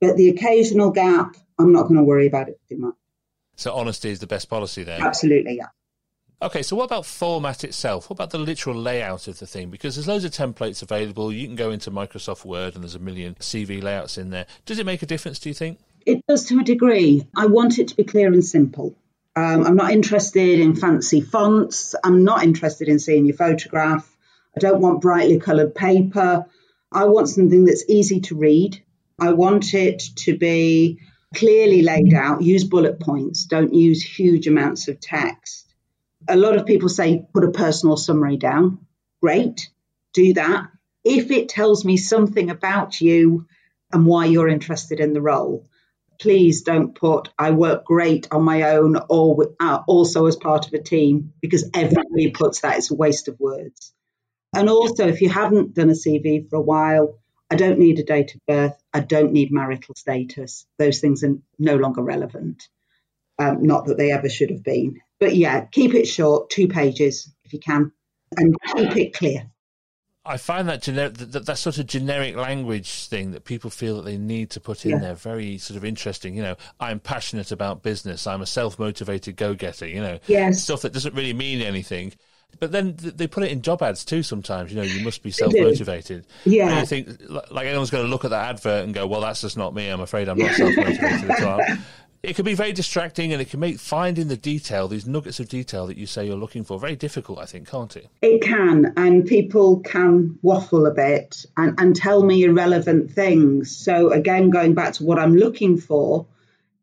But 0.00 0.16
the 0.16 0.30
occasional 0.30 0.90
gap, 0.90 1.36
I'm 1.58 1.72
not 1.72 1.82
going 1.82 1.96
to 1.96 2.04
worry 2.04 2.26
about 2.26 2.48
it 2.48 2.58
too 2.68 2.78
much. 2.78 2.94
So 3.56 3.74
honesty 3.74 4.10
is 4.10 4.18
the 4.18 4.26
best 4.26 4.48
policy 4.48 4.82
there. 4.82 5.00
Absolutely, 5.00 5.56
yeah. 5.56 5.68
Okay, 6.42 6.62
so 6.62 6.76
what 6.76 6.84
about 6.84 7.06
format 7.06 7.64
itself? 7.64 8.10
What 8.10 8.16
about 8.16 8.30
the 8.30 8.38
literal 8.38 8.76
layout 8.76 9.28
of 9.28 9.38
the 9.38 9.46
thing? 9.46 9.70
Because 9.70 9.94
there's 9.94 10.08
loads 10.08 10.24
of 10.24 10.32
templates 10.32 10.82
available. 10.82 11.32
You 11.32 11.46
can 11.46 11.56
go 11.56 11.70
into 11.70 11.90
Microsoft 11.90 12.44
Word 12.44 12.74
and 12.74 12.82
there's 12.82 12.96
a 12.96 12.98
million 12.98 13.34
CV 13.36 13.82
layouts 13.82 14.18
in 14.18 14.30
there. 14.30 14.46
Does 14.66 14.78
it 14.78 14.84
make 14.84 15.02
a 15.02 15.06
difference, 15.06 15.38
do 15.38 15.48
you 15.48 15.54
think? 15.54 15.78
It 16.06 16.24
does 16.26 16.44
to 16.46 16.60
a 16.60 16.64
degree. 16.64 17.26
I 17.36 17.46
want 17.46 17.78
it 17.78 17.88
to 17.88 17.96
be 17.96 18.04
clear 18.04 18.32
and 18.32 18.44
simple. 18.44 18.96
Um, 19.36 19.66
I'm 19.66 19.76
not 19.76 19.92
interested 19.92 20.60
in 20.60 20.76
fancy 20.76 21.20
fonts. 21.20 21.94
I'm 22.04 22.24
not 22.24 22.44
interested 22.44 22.88
in 22.88 22.98
seeing 22.98 23.24
your 23.24 23.36
photograph. 23.36 24.08
I 24.56 24.60
don't 24.60 24.80
want 24.80 25.00
brightly 25.00 25.40
coloured 25.40 25.74
paper. 25.74 26.46
I 26.92 27.06
want 27.06 27.28
something 27.28 27.64
that's 27.64 27.88
easy 27.88 28.20
to 28.22 28.36
read. 28.36 28.82
I 29.18 29.32
want 29.32 29.74
it 29.74 30.02
to 30.16 30.36
be 30.36 31.00
clearly 31.34 31.82
laid 31.82 32.14
out. 32.14 32.42
Use 32.42 32.64
bullet 32.64 33.00
points. 33.00 33.46
Don't 33.46 33.74
use 33.74 34.02
huge 34.02 34.46
amounts 34.46 34.88
of 34.88 35.00
text. 35.00 35.74
A 36.28 36.36
lot 36.36 36.56
of 36.56 36.66
people 36.66 36.88
say 36.88 37.26
put 37.32 37.44
a 37.44 37.50
personal 37.50 37.96
summary 37.96 38.36
down. 38.36 38.86
Great. 39.20 39.68
Do 40.12 40.34
that. 40.34 40.68
If 41.02 41.30
it 41.30 41.48
tells 41.48 41.84
me 41.84 41.96
something 41.96 42.50
about 42.50 43.00
you 43.00 43.46
and 43.92 44.06
why 44.06 44.26
you're 44.26 44.48
interested 44.48 45.00
in 45.00 45.12
the 45.12 45.20
role, 45.20 45.66
please 46.18 46.62
don't 46.62 46.94
put 46.94 47.28
I 47.38 47.50
work 47.50 47.84
great 47.84 48.28
on 48.30 48.42
my 48.42 48.62
own 48.76 48.96
or 49.08 49.34
with, 49.34 49.48
uh, 49.60 49.80
also 49.86 50.26
as 50.26 50.36
part 50.36 50.66
of 50.66 50.72
a 50.72 50.82
team 50.82 51.32
because 51.40 51.68
everybody 51.74 52.30
puts 52.30 52.60
that. 52.60 52.78
It's 52.78 52.90
a 52.90 52.94
waste 52.94 53.28
of 53.28 53.38
words. 53.40 53.92
And 54.54 54.68
also, 54.68 55.08
if 55.08 55.20
you 55.20 55.28
haven't 55.28 55.74
done 55.74 55.90
a 55.90 55.94
CV 55.94 56.48
for 56.48 56.56
a 56.56 56.62
while, 56.62 57.18
I 57.50 57.56
don't 57.56 57.78
need 57.78 57.98
a 57.98 58.04
date 58.04 58.34
of 58.34 58.40
birth. 58.46 58.76
I 58.92 59.00
don't 59.00 59.32
need 59.32 59.52
marital 59.52 59.94
status. 59.96 60.66
Those 60.78 61.00
things 61.00 61.24
are 61.24 61.36
no 61.58 61.76
longer 61.76 62.02
relevant. 62.02 62.68
Um, 63.38 63.64
not 63.64 63.86
that 63.86 63.98
they 63.98 64.12
ever 64.12 64.28
should 64.28 64.50
have 64.50 64.62
been. 64.62 65.00
But 65.18 65.34
yeah, 65.34 65.64
keep 65.66 65.94
it 65.94 66.06
short, 66.06 66.50
two 66.50 66.68
pages 66.68 67.32
if 67.44 67.52
you 67.52 67.58
can, 67.58 67.90
and 68.36 68.56
keep 68.76 68.96
it 68.96 69.14
clear. 69.14 69.50
I 70.26 70.38
find 70.38 70.68
that, 70.68 70.80
gener- 70.80 71.14
that 71.14 71.44
that 71.44 71.58
sort 71.58 71.76
of 71.78 71.86
generic 71.86 72.34
language 72.34 73.06
thing 73.08 73.32
that 73.32 73.44
people 73.44 73.68
feel 73.68 73.96
that 73.96 74.04
they 74.04 74.16
need 74.16 74.50
to 74.50 74.60
put 74.60 74.86
in 74.86 74.92
yeah. 74.92 74.98
there 74.98 75.14
very 75.14 75.58
sort 75.58 75.76
of 75.76 75.84
interesting. 75.84 76.34
You 76.34 76.42
know, 76.42 76.56
I'm 76.80 76.98
passionate 76.98 77.52
about 77.52 77.82
business. 77.82 78.26
I'm 78.26 78.40
a 78.40 78.46
self 78.46 78.78
motivated 78.78 79.36
go 79.36 79.54
getter. 79.54 79.86
You 79.86 80.00
know, 80.00 80.18
yes. 80.26 80.62
stuff 80.62 80.82
that 80.82 80.94
doesn't 80.94 81.14
really 81.14 81.34
mean 81.34 81.60
anything. 81.60 82.14
But 82.60 82.72
then 82.72 82.94
they 82.96 83.26
put 83.26 83.42
it 83.42 83.50
in 83.50 83.62
job 83.62 83.82
ads 83.82 84.04
too. 84.04 84.22
Sometimes 84.22 84.70
you 84.72 84.76
know 84.76 84.84
you 84.84 85.04
must 85.04 85.22
be 85.22 85.30
self 85.30 85.52
motivated. 85.54 86.26
Yeah, 86.44 86.68
and 86.68 86.74
I 86.74 86.84
think 86.84 87.08
like 87.50 87.66
anyone's 87.66 87.90
going 87.90 88.04
to 88.04 88.10
look 88.10 88.24
at 88.24 88.30
that 88.30 88.48
advert 88.48 88.84
and 88.84 88.94
go, 88.94 89.06
"Well, 89.06 89.20
that's 89.20 89.40
just 89.40 89.56
not 89.56 89.74
me. 89.74 89.88
I'm 89.88 90.00
afraid 90.00 90.28
I'm 90.28 90.38
not 90.38 90.54
self 90.54 90.74
motivated 90.76 91.30
at 91.30 91.42
all." 91.42 91.60
it 92.24 92.36
can 92.36 92.44
be 92.44 92.54
very 92.54 92.72
distracting 92.72 93.32
and 93.32 93.42
it 93.42 93.50
can 93.50 93.60
make 93.60 93.78
finding 93.78 94.28
the 94.28 94.36
detail, 94.36 94.88
these 94.88 95.06
nuggets 95.06 95.40
of 95.40 95.48
detail 95.48 95.86
that 95.86 95.98
you 95.98 96.06
say 96.06 96.26
you're 96.26 96.36
looking 96.36 96.64
for, 96.64 96.78
very 96.78 96.96
difficult, 96.96 97.38
I 97.38 97.44
think, 97.44 97.68
can't 97.68 97.94
it? 97.96 98.08
It 98.22 98.42
can. 98.42 98.94
And 98.96 99.26
people 99.26 99.80
can 99.80 100.38
waffle 100.42 100.86
a 100.86 100.94
bit 100.94 101.44
and, 101.56 101.78
and 101.78 101.94
tell 101.94 102.24
me 102.24 102.44
irrelevant 102.44 103.10
things. 103.10 103.76
So, 103.76 104.10
again, 104.10 104.50
going 104.50 104.74
back 104.74 104.94
to 104.94 105.04
what 105.04 105.18
I'm 105.18 105.36
looking 105.36 105.76
for, 105.76 106.26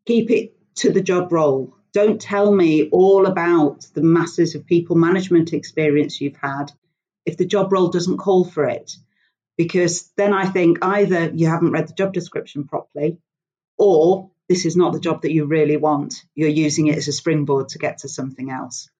keep 0.06 0.30
it 0.30 0.54
to 0.76 0.92
the 0.92 1.02
job 1.02 1.32
role. 1.32 1.76
Don't 1.92 2.20
tell 2.20 2.54
me 2.54 2.88
all 2.90 3.26
about 3.26 3.86
the 3.94 4.02
masses 4.02 4.54
of 4.54 4.64
people 4.64 4.96
management 4.96 5.52
experience 5.52 6.20
you've 6.20 6.36
had 6.36 6.72
if 7.26 7.36
the 7.36 7.46
job 7.46 7.72
role 7.72 7.88
doesn't 7.88 8.18
call 8.18 8.44
for 8.44 8.64
it. 8.64 8.96
Because 9.58 10.10
then 10.16 10.32
I 10.32 10.46
think 10.46 10.78
either 10.82 11.30
you 11.34 11.48
haven't 11.48 11.72
read 11.72 11.88
the 11.88 11.94
job 11.94 12.14
description 12.14 12.66
properly 12.66 13.18
or 13.76 14.31
this 14.52 14.66
is 14.66 14.76
not 14.76 14.92
the 14.92 15.00
job 15.00 15.22
that 15.22 15.32
you 15.32 15.46
really 15.46 15.78
want. 15.78 16.14
You're 16.34 16.50
using 16.50 16.88
it 16.88 16.98
as 16.98 17.08
a 17.08 17.12
springboard 17.12 17.70
to 17.70 17.78
get 17.78 17.98
to 17.98 18.08
something 18.08 18.50
else. 18.50 18.90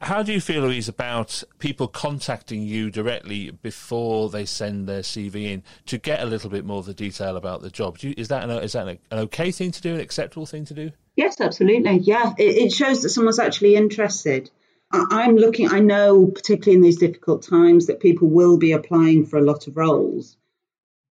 How 0.00 0.24
do 0.24 0.32
you 0.32 0.40
feel, 0.40 0.62
Louise, 0.62 0.88
about 0.88 1.44
people 1.60 1.86
contacting 1.86 2.62
you 2.62 2.90
directly 2.90 3.52
before 3.52 4.30
they 4.30 4.46
send 4.46 4.88
their 4.88 5.02
CV 5.02 5.44
in 5.44 5.62
to 5.86 5.98
get 5.98 6.20
a 6.20 6.24
little 6.24 6.50
bit 6.50 6.64
more 6.64 6.78
of 6.78 6.86
the 6.86 6.94
detail 6.94 7.36
about 7.36 7.62
the 7.62 7.70
job? 7.70 7.98
You, 7.98 8.14
is 8.16 8.26
that 8.28 8.42
an, 8.42 8.50
is 8.50 8.72
that 8.72 8.88
an, 8.88 8.98
okay 9.12 9.52
thing 9.52 9.70
to 9.70 9.80
do, 9.80 9.94
an 9.94 10.00
acceptable 10.00 10.46
thing 10.46 10.64
to 10.64 10.74
do? 10.74 10.90
Yes, 11.14 11.40
absolutely. 11.40 11.98
Yeah, 11.98 12.32
it, 12.36 12.56
it 12.56 12.72
shows 12.72 13.02
that 13.02 13.10
someone's 13.10 13.38
actually 13.38 13.76
interested. 13.76 14.50
I, 14.90 15.04
I'm 15.10 15.36
looking. 15.36 15.68
I 15.68 15.78
know, 15.78 16.26
particularly 16.26 16.76
in 16.76 16.82
these 16.82 16.98
difficult 16.98 17.42
times, 17.42 17.86
that 17.86 18.00
people 18.00 18.28
will 18.28 18.56
be 18.56 18.72
applying 18.72 19.24
for 19.24 19.38
a 19.38 19.44
lot 19.44 19.68
of 19.68 19.76
roles. 19.76 20.36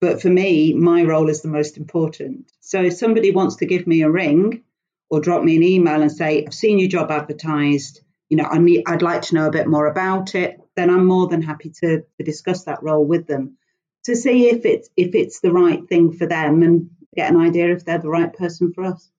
But 0.03 0.21
for 0.21 0.29
me, 0.29 0.73
my 0.73 1.03
role 1.03 1.29
is 1.29 1.41
the 1.41 1.47
most 1.47 1.77
important. 1.77 2.51
So 2.59 2.83
if 2.83 2.93
somebody 2.95 3.31
wants 3.31 3.55
to 3.55 3.65
give 3.65 3.87
me 3.87 4.01
a 4.01 4.11
ring 4.11 4.63
or 5.09 5.21
drop 5.21 5.45
me 5.45 5.55
an 5.55 5.63
email 5.63 6.01
and 6.01 6.11
say, 6.11 6.43
I've 6.45 6.53
seen 6.53 6.77
your 6.77 6.89
job 6.89 7.09
advertised, 7.09 8.01
you 8.27 8.35
know, 8.35 8.43
I 8.43 8.57
need, 8.57 8.83
I'd 8.85 9.01
like 9.01 9.21
to 9.21 9.35
know 9.35 9.47
a 9.47 9.51
bit 9.51 9.65
more 9.65 9.87
about 9.87 10.35
it, 10.35 10.59
then 10.75 10.89
I'm 10.89 11.05
more 11.05 11.29
than 11.29 11.41
happy 11.41 11.69
to, 11.79 12.01
to 12.17 12.23
discuss 12.25 12.65
that 12.65 12.83
role 12.83 13.05
with 13.05 13.27
them 13.27 13.55
to 14.03 14.13
see 14.17 14.49
if 14.49 14.65
it's 14.65 14.89
if 14.97 15.15
it's 15.15 15.39
the 15.39 15.53
right 15.53 15.87
thing 15.87 16.11
for 16.11 16.25
them 16.25 16.63
and 16.63 16.89
get 17.15 17.31
an 17.31 17.39
idea 17.39 17.71
if 17.71 17.85
they're 17.85 17.97
the 17.99 18.09
right 18.09 18.33
person 18.33 18.73
for 18.73 18.83
us 18.83 19.09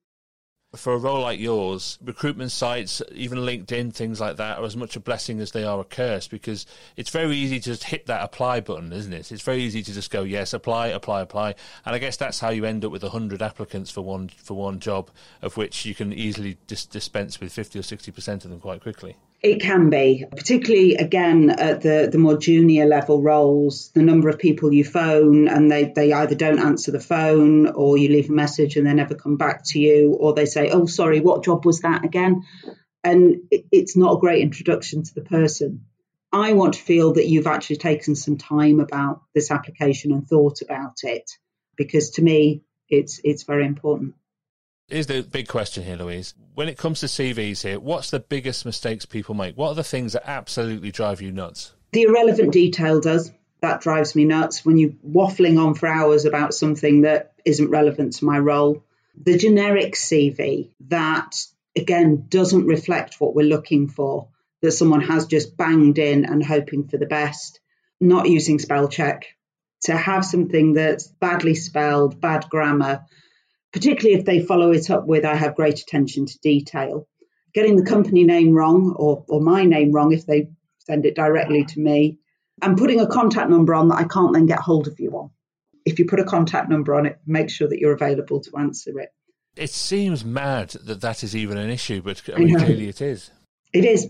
for 0.76 0.92
a 0.92 0.98
role 0.98 1.20
like 1.20 1.40
yours, 1.40 1.98
recruitment 2.02 2.52
sites, 2.52 3.02
even 3.12 3.38
LinkedIn, 3.38 3.92
things 3.92 4.20
like 4.20 4.36
that, 4.36 4.58
are 4.58 4.64
as 4.64 4.76
much 4.76 4.96
a 4.96 5.00
blessing 5.00 5.40
as 5.40 5.52
they 5.52 5.64
are 5.64 5.80
a 5.80 5.84
curse 5.84 6.28
because 6.28 6.66
it's 6.96 7.10
very 7.10 7.36
easy 7.36 7.58
to 7.58 7.64
just 7.64 7.84
hit 7.84 8.06
that 8.06 8.22
apply 8.22 8.60
button, 8.60 8.92
isn't 8.92 9.12
it? 9.12 9.30
It's 9.32 9.42
very 9.42 9.62
easy 9.62 9.82
to 9.82 9.92
just 9.92 10.10
go 10.10 10.22
yes, 10.22 10.52
apply, 10.52 10.88
apply, 10.88 11.22
apply, 11.22 11.54
and 11.84 11.94
I 11.94 11.98
guess 11.98 12.16
that's 12.16 12.40
how 12.40 12.50
you 12.50 12.64
end 12.64 12.84
up 12.84 12.92
with 12.92 13.02
hundred 13.02 13.42
applicants 13.42 13.90
for 13.90 14.00
one 14.00 14.28
for 14.28 14.54
one 14.54 14.80
job, 14.80 15.10
of 15.42 15.56
which 15.56 15.84
you 15.84 15.94
can 15.94 16.12
easily 16.12 16.56
dis- 16.66 16.86
dispense 16.86 17.40
with 17.40 17.52
fifty 17.52 17.78
or 17.78 17.82
sixty 17.82 18.10
percent 18.10 18.44
of 18.44 18.50
them 18.50 18.60
quite 18.60 18.80
quickly. 18.80 19.16
It 19.44 19.60
can 19.60 19.90
be, 19.90 20.24
particularly 20.30 20.94
again 20.94 21.50
at 21.50 21.82
the, 21.82 22.08
the 22.10 22.16
more 22.16 22.38
junior 22.38 22.86
level 22.86 23.20
roles, 23.20 23.90
the 23.90 24.02
number 24.02 24.30
of 24.30 24.38
people 24.38 24.72
you 24.72 24.84
phone 24.84 25.48
and 25.48 25.70
they, 25.70 25.92
they 25.94 26.14
either 26.14 26.34
don't 26.34 26.58
answer 26.58 26.90
the 26.92 26.98
phone 26.98 27.66
or 27.66 27.98
you 27.98 28.08
leave 28.08 28.30
a 28.30 28.32
message 28.32 28.76
and 28.76 28.86
they 28.86 28.94
never 28.94 29.14
come 29.14 29.36
back 29.36 29.60
to 29.66 29.78
you, 29.78 30.14
or 30.18 30.32
they 30.32 30.46
say, 30.46 30.70
Oh, 30.70 30.86
sorry, 30.86 31.20
what 31.20 31.44
job 31.44 31.66
was 31.66 31.80
that 31.80 32.06
again? 32.06 32.44
And 33.04 33.42
it, 33.50 33.66
it's 33.70 33.98
not 33.98 34.14
a 34.14 34.18
great 34.18 34.40
introduction 34.40 35.02
to 35.02 35.14
the 35.14 35.20
person. 35.20 35.84
I 36.32 36.54
want 36.54 36.72
to 36.74 36.80
feel 36.80 37.12
that 37.12 37.28
you've 37.28 37.46
actually 37.46 37.76
taken 37.76 38.14
some 38.14 38.38
time 38.38 38.80
about 38.80 39.20
this 39.34 39.50
application 39.50 40.12
and 40.12 40.26
thought 40.26 40.62
about 40.62 41.00
it 41.02 41.30
because 41.76 42.12
to 42.12 42.22
me, 42.22 42.62
it's 42.88 43.20
it's 43.22 43.42
very 43.42 43.66
important. 43.66 44.14
Here's 44.88 45.06
the 45.06 45.22
big 45.22 45.48
question 45.48 45.82
here, 45.82 45.96
Louise. 45.96 46.34
When 46.54 46.68
it 46.68 46.76
comes 46.76 47.00
to 47.00 47.06
CVs 47.06 47.62
here, 47.62 47.80
what's 47.80 48.10
the 48.10 48.20
biggest 48.20 48.66
mistakes 48.66 49.06
people 49.06 49.34
make? 49.34 49.56
What 49.56 49.70
are 49.70 49.74
the 49.74 49.82
things 49.84 50.12
that 50.12 50.28
absolutely 50.28 50.92
drive 50.92 51.22
you 51.22 51.32
nuts? 51.32 51.72
The 51.92 52.02
irrelevant 52.02 52.52
detail 52.52 53.00
does. 53.00 53.32
That 53.62 53.80
drives 53.80 54.14
me 54.14 54.26
nuts 54.26 54.64
when 54.64 54.76
you're 54.76 54.90
waffling 54.90 55.58
on 55.58 55.74
for 55.74 55.86
hours 55.86 56.26
about 56.26 56.52
something 56.52 57.02
that 57.02 57.32
isn't 57.46 57.70
relevant 57.70 58.14
to 58.14 58.26
my 58.26 58.38
role. 58.38 58.84
The 59.16 59.38
generic 59.38 59.94
CV 59.94 60.72
that, 60.88 61.34
again, 61.74 62.26
doesn't 62.28 62.66
reflect 62.66 63.20
what 63.20 63.34
we're 63.34 63.46
looking 63.46 63.88
for, 63.88 64.28
that 64.60 64.72
someone 64.72 65.00
has 65.00 65.26
just 65.26 65.56
banged 65.56 65.98
in 65.98 66.26
and 66.26 66.44
hoping 66.44 66.88
for 66.88 66.98
the 66.98 67.06
best, 67.06 67.60
not 68.02 68.28
using 68.28 68.58
spell 68.58 68.88
check. 68.88 69.24
To 69.84 69.96
have 69.96 70.26
something 70.26 70.74
that's 70.74 71.06
badly 71.06 71.54
spelled, 71.54 72.20
bad 72.20 72.48
grammar, 72.50 73.06
particularly 73.74 74.16
if 74.16 74.24
they 74.24 74.40
follow 74.40 74.70
it 74.70 74.88
up 74.88 75.04
with 75.04 75.24
I 75.24 75.34
have 75.34 75.56
great 75.56 75.80
attention 75.80 76.26
to 76.26 76.38
detail. 76.38 77.08
Getting 77.52 77.74
the 77.74 77.84
company 77.84 78.22
name 78.22 78.52
wrong 78.52 78.94
or, 78.96 79.24
or 79.28 79.40
my 79.40 79.64
name 79.64 79.90
wrong 79.90 80.12
if 80.12 80.24
they 80.26 80.48
send 80.78 81.04
it 81.04 81.16
directly 81.16 81.64
to 81.64 81.80
me, 81.80 82.18
and 82.62 82.78
putting 82.78 83.00
a 83.00 83.06
contact 83.08 83.50
number 83.50 83.74
on 83.74 83.88
that 83.88 83.96
I 83.96 84.04
can't 84.04 84.32
then 84.32 84.46
get 84.46 84.60
hold 84.60 84.86
of 84.86 85.00
you 85.00 85.10
on. 85.18 85.30
If 85.84 85.98
you 85.98 86.06
put 86.06 86.20
a 86.20 86.24
contact 86.24 86.70
number 86.70 86.94
on 86.94 87.04
it, 87.04 87.18
make 87.26 87.50
sure 87.50 87.68
that 87.68 87.80
you're 87.80 87.92
available 87.92 88.40
to 88.42 88.56
answer 88.56 88.98
it. 89.00 89.10
It 89.56 89.70
seems 89.70 90.24
mad 90.24 90.70
that 90.84 91.00
that 91.00 91.24
is 91.24 91.34
even 91.34 91.58
an 91.58 91.68
issue, 91.68 92.00
but 92.00 92.22
I 92.32 92.38
mean, 92.38 92.56
clearly 92.56 92.88
it 92.88 93.00
is. 93.00 93.30
It 93.72 93.84
is. 93.84 94.08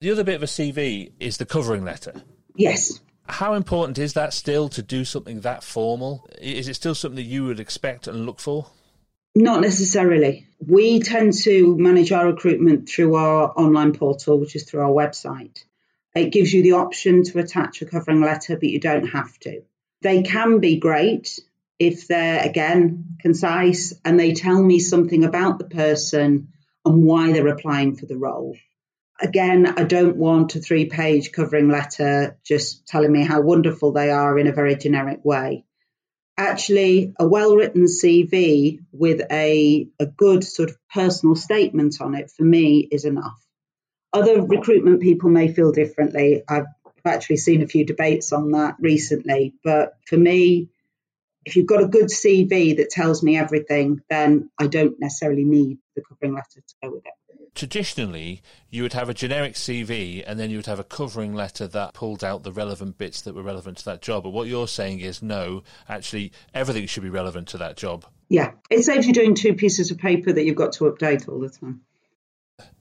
The 0.00 0.12
other 0.12 0.22
bit 0.22 0.36
of 0.36 0.44
a 0.44 0.46
CV 0.46 1.12
is 1.18 1.38
the 1.38 1.46
covering 1.46 1.84
letter. 1.84 2.22
Yes. 2.54 3.00
How 3.28 3.54
important 3.54 3.98
is 3.98 4.12
that 4.12 4.32
still 4.32 4.68
to 4.70 4.82
do 4.82 5.04
something 5.04 5.40
that 5.40 5.64
formal? 5.64 6.28
Is 6.40 6.68
it 6.68 6.74
still 6.74 6.94
something 6.94 7.16
that 7.16 7.22
you 7.22 7.44
would 7.44 7.58
expect 7.58 8.06
and 8.06 8.26
look 8.26 8.38
for? 8.38 8.66
Not 9.34 9.62
necessarily. 9.62 10.46
We 10.60 11.00
tend 11.00 11.32
to 11.44 11.76
manage 11.78 12.12
our 12.12 12.26
recruitment 12.26 12.88
through 12.88 13.14
our 13.14 13.50
online 13.56 13.94
portal, 13.94 14.38
which 14.38 14.54
is 14.54 14.64
through 14.64 14.82
our 14.82 14.90
website. 14.90 15.64
It 16.14 16.32
gives 16.32 16.52
you 16.52 16.62
the 16.62 16.72
option 16.72 17.24
to 17.24 17.38
attach 17.38 17.80
a 17.80 17.86
covering 17.86 18.20
letter, 18.20 18.56
but 18.56 18.68
you 18.68 18.78
don't 18.78 19.06
have 19.06 19.38
to. 19.40 19.62
They 20.02 20.22
can 20.22 20.58
be 20.58 20.78
great 20.78 21.40
if 21.78 22.08
they're, 22.08 22.46
again, 22.46 23.16
concise 23.20 23.94
and 24.04 24.20
they 24.20 24.34
tell 24.34 24.62
me 24.62 24.78
something 24.78 25.24
about 25.24 25.58
the 25.58 25.64
person 25.64 26.48
and 26.84 27.04
why 27.04 27.32
they're 27.32 27.48
applying 27.48 27.96
for 27.96 28.04
the 28.04 28.18
role. 28.18 28.56
Again, 29.18 29.66
I 29.66 29.84
don't 29.84 30.16
want 30.16 30.56
a 30.56 30.60
three 30.60 30.86
page 30.86 31.32
covering 31.32 31.70
letter 31.70 32.38
just 32.44 32.86
telling 32.86 33.12
me 33.12 33.24
how 33.24 33.40
wonderful 33.40 33.92
they 33.92 34.10
are 34.10 34.38
in 34.38 34.46
a 34.46 34.52
very 34.52 34.76
generic 34.76 35.24
way 35.24 35.64
actually 36.36 37.14
a 37.18 37.26
well 37.26 37.54
written 37.56 37.84
CV 37.84 38.80
with 38.92 39.22
a, 39.30 39.88
a 39.98 40.06
good 40.06 40.44
sort 40.44 40.70
of 40.70 40.78
personal 40.92 41.36
statement 41.36 42.00
on 42.00 42.14
it 42.14 42.30
for 42.30 42.44
me 42.44 42.80
is 42.90 43.04
enough. 43.04 43.38
Other 44.12 44.42
recruitment 44.42 45.00
people 45.00 45.30
may 45.30 45.52
feel 45.52 45.72
differently. 45.72 46.42
I've 46.48 46.66
actually 47.04 47.38
seen 47.38 47.62
a 47.62 47.68
few 47.68 47.84
debates 47.84 48.32
on 48.32 48.52
that 48.52 48.76
recently, 48.78 49.54
but 49.64 49.94
for 50.06 50.16
me, 50.16 50.68
if 51.44 51.56
you've 51.56 51.66
got 51.66 51.82
a 51.82 51.88
good 51.88 52.06
CV 52.06 52.76
that 52.76 52.90
tells 52.90 53.22
me 53.22 53.36
everything, 53.36 54.00
then 54.08 54.50
I 54.58 54.68
don't 54.68 55.00
necessarily 55.00 55.44
need 55.44 55.78
the 55.96 56.02
covering 56.02 56.34
letter 56.34 56.60
to 56.60 56.74
go 56.82 56.90
with 56.90 57.04
it 57.04 57.12
traditionally 57.54 58.42
you 58.70 58.82
would 58.82 58.92
have 58.92 59.08
a 59.08 59.14
generic 59.14 59.54
CV 59.54 60.24
and 60.26 60.38
then 60.38 60.50
you 60.50 60.56
would 60.56 60.66
have 60.66 60.78
a 60.78 60.84
covering 60.84 61.34
letter 61.34 61.66
that 61.66 61.94
pulled 61.94 62.24
out 62.24 62.42
the 62.42 62.52
relevant 62.52 62.98
bits 62.98 63.22
that 63.22 63.34
were 63.34 63.42
relevant 63.42 63.78
to 63.78 63.84
that 63.84 64.02
job. 64.02 64.22
But 64.22 64.30
what 64.30 64.48
you're 64.48 64.68
saying 64.68 65.00
is 65.00 65.22
no, 65.22 65.62
actually 65.88 66.32
everything 66.54 66.86
should 66.86 67.02
be 67.02 67.10
relevant 67.10 67.48
to 67.48 67.58
that 67.58 67.76
job. 67.76 68.06
Yeah, 68.28 68.52
it 68.70 68.82
saves 68.82 69.06
you 69.06 69.12
doing 69.12 69.34
two 69.34 69.54
pieces 69.54 69.90
of 69.90 69.98
paper 69.98 70.32
that 70.32 70.44
you've 70.44 70.56
got 70.56 70.72
to 70.74 70.84
update 70.84 71.28
all 71.28 71.38
the 71.38 71.50
time. 71.50 71.82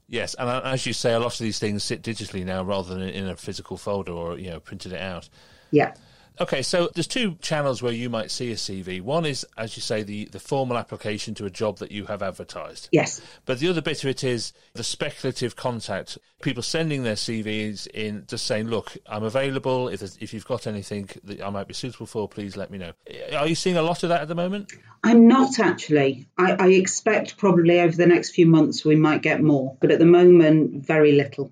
Yes, 0.08 0.34
and 0.36 0.50
as 0.50 0.86
you 0.86 0.92
say, 0.92 1.13
a 1.13 1.20
lot 1.20 1.34
of 1.34 1.40
these 1.40 1.60
things 1.60 1.84
sit 1.84 2.01
digitally 2.01 2.46
now 2.46 2.63
rather 2.63 2.94
than 2.94 3.08
in 3.08 3.28
a 3.28 3.36
physical 3.38 3.78
folder 3.78 4.12
or 4.12 4.38
you 4.38 4.50
know 4.50 4.60
printed 4.60 4.92
it 4.92 5.00
out. 5.00 5.30
Yeah. 5.72 5.94
Okay, 6.40 6.62
so 6.62 6.90
there's 6.96 7.08
two 7.08 7.36
channels 7.42 7.84
where 7.84 7.92
you 7.92 8.10
might 8.10 8.32
see 8.32 8.52
a 8.52 8.56
CV. 8.56 9.02
One 9.02 9.26
is, 9.26 9.46
as 9.58 9.76
you 9.76 9.82
say, 9.82 10.02
the, 10.02 10.26
the 10.26 10.40
formal 10.40 10.78
application 10.78 11.36
to 11.36 11.46
a 11.46 11.50
job 11.50 11.78
that 11.80 11.92
you 11.92 12.06
have 12.06 12.24
advertised. 12.24 12.90
Yes. 12.92 13.22
But 13.46 13.60
the 13.60 13.68
other 13.68 13.82
bit 13.82 14.04
of 14.04 14.10
it 14.10 14.24
is 14.24 14.54
the 14.74 14.84
speculative 14.84 15.56
contact. 15.56 16.18
People 16.42 16.64
sending 16.64 17.04
their 17.04 17.16
CVs 17.16 17.88
in, 17.88 18.26
just 18.28 18.46
saying, 18.46 18.68
"Look, 18.68 18.98
I'm 19.06 19.24
available. 19.24 19.90
If 19.90 20.02
if 20.22 20.34
you've 20.34 20.48
got 20.48 20.68
anything 20.68 21.10
that 21.24 21.42
I 21.42 21.50
might 21.50 21.68
be 21.68 21.74
suitable 21.74 22.08
for, 22.08 22.28
please 22.28 22.56
let 22.56 22.72
me 22.72 22.78
know." 22.78 22.94
Are 23.36 23.48
you 23.48 23.56
seeing 23.56 23.78
a 23.78 23.82
lot 23.82 24.04
of 24.04 24.10
that 24.10 24.22
at 24.22 24.28
the 24.28 24.36
moment? 24.36 24.72
I'm 25.04 25.28
not 25.28 25.60
actually. 25.60 26.28
I, 26.38 26.54
I 26.54 26.68
expect 26.70 27.38
probably 27.38 27.80
over 27.80 27.96
the 27.96 28.08
next 28.08 28.32
few 28.32 28.48
months 28.48 28.86
we 28.86 28.96
might 28.96 29.22
get 29.22 29.42
more, 29.42 29.78
but 29.80 29.92
at 29.92 30.00
the 30.00 30.06
moment, 30.06 30.86
very 30.86 31.12
little. 31.12 31.52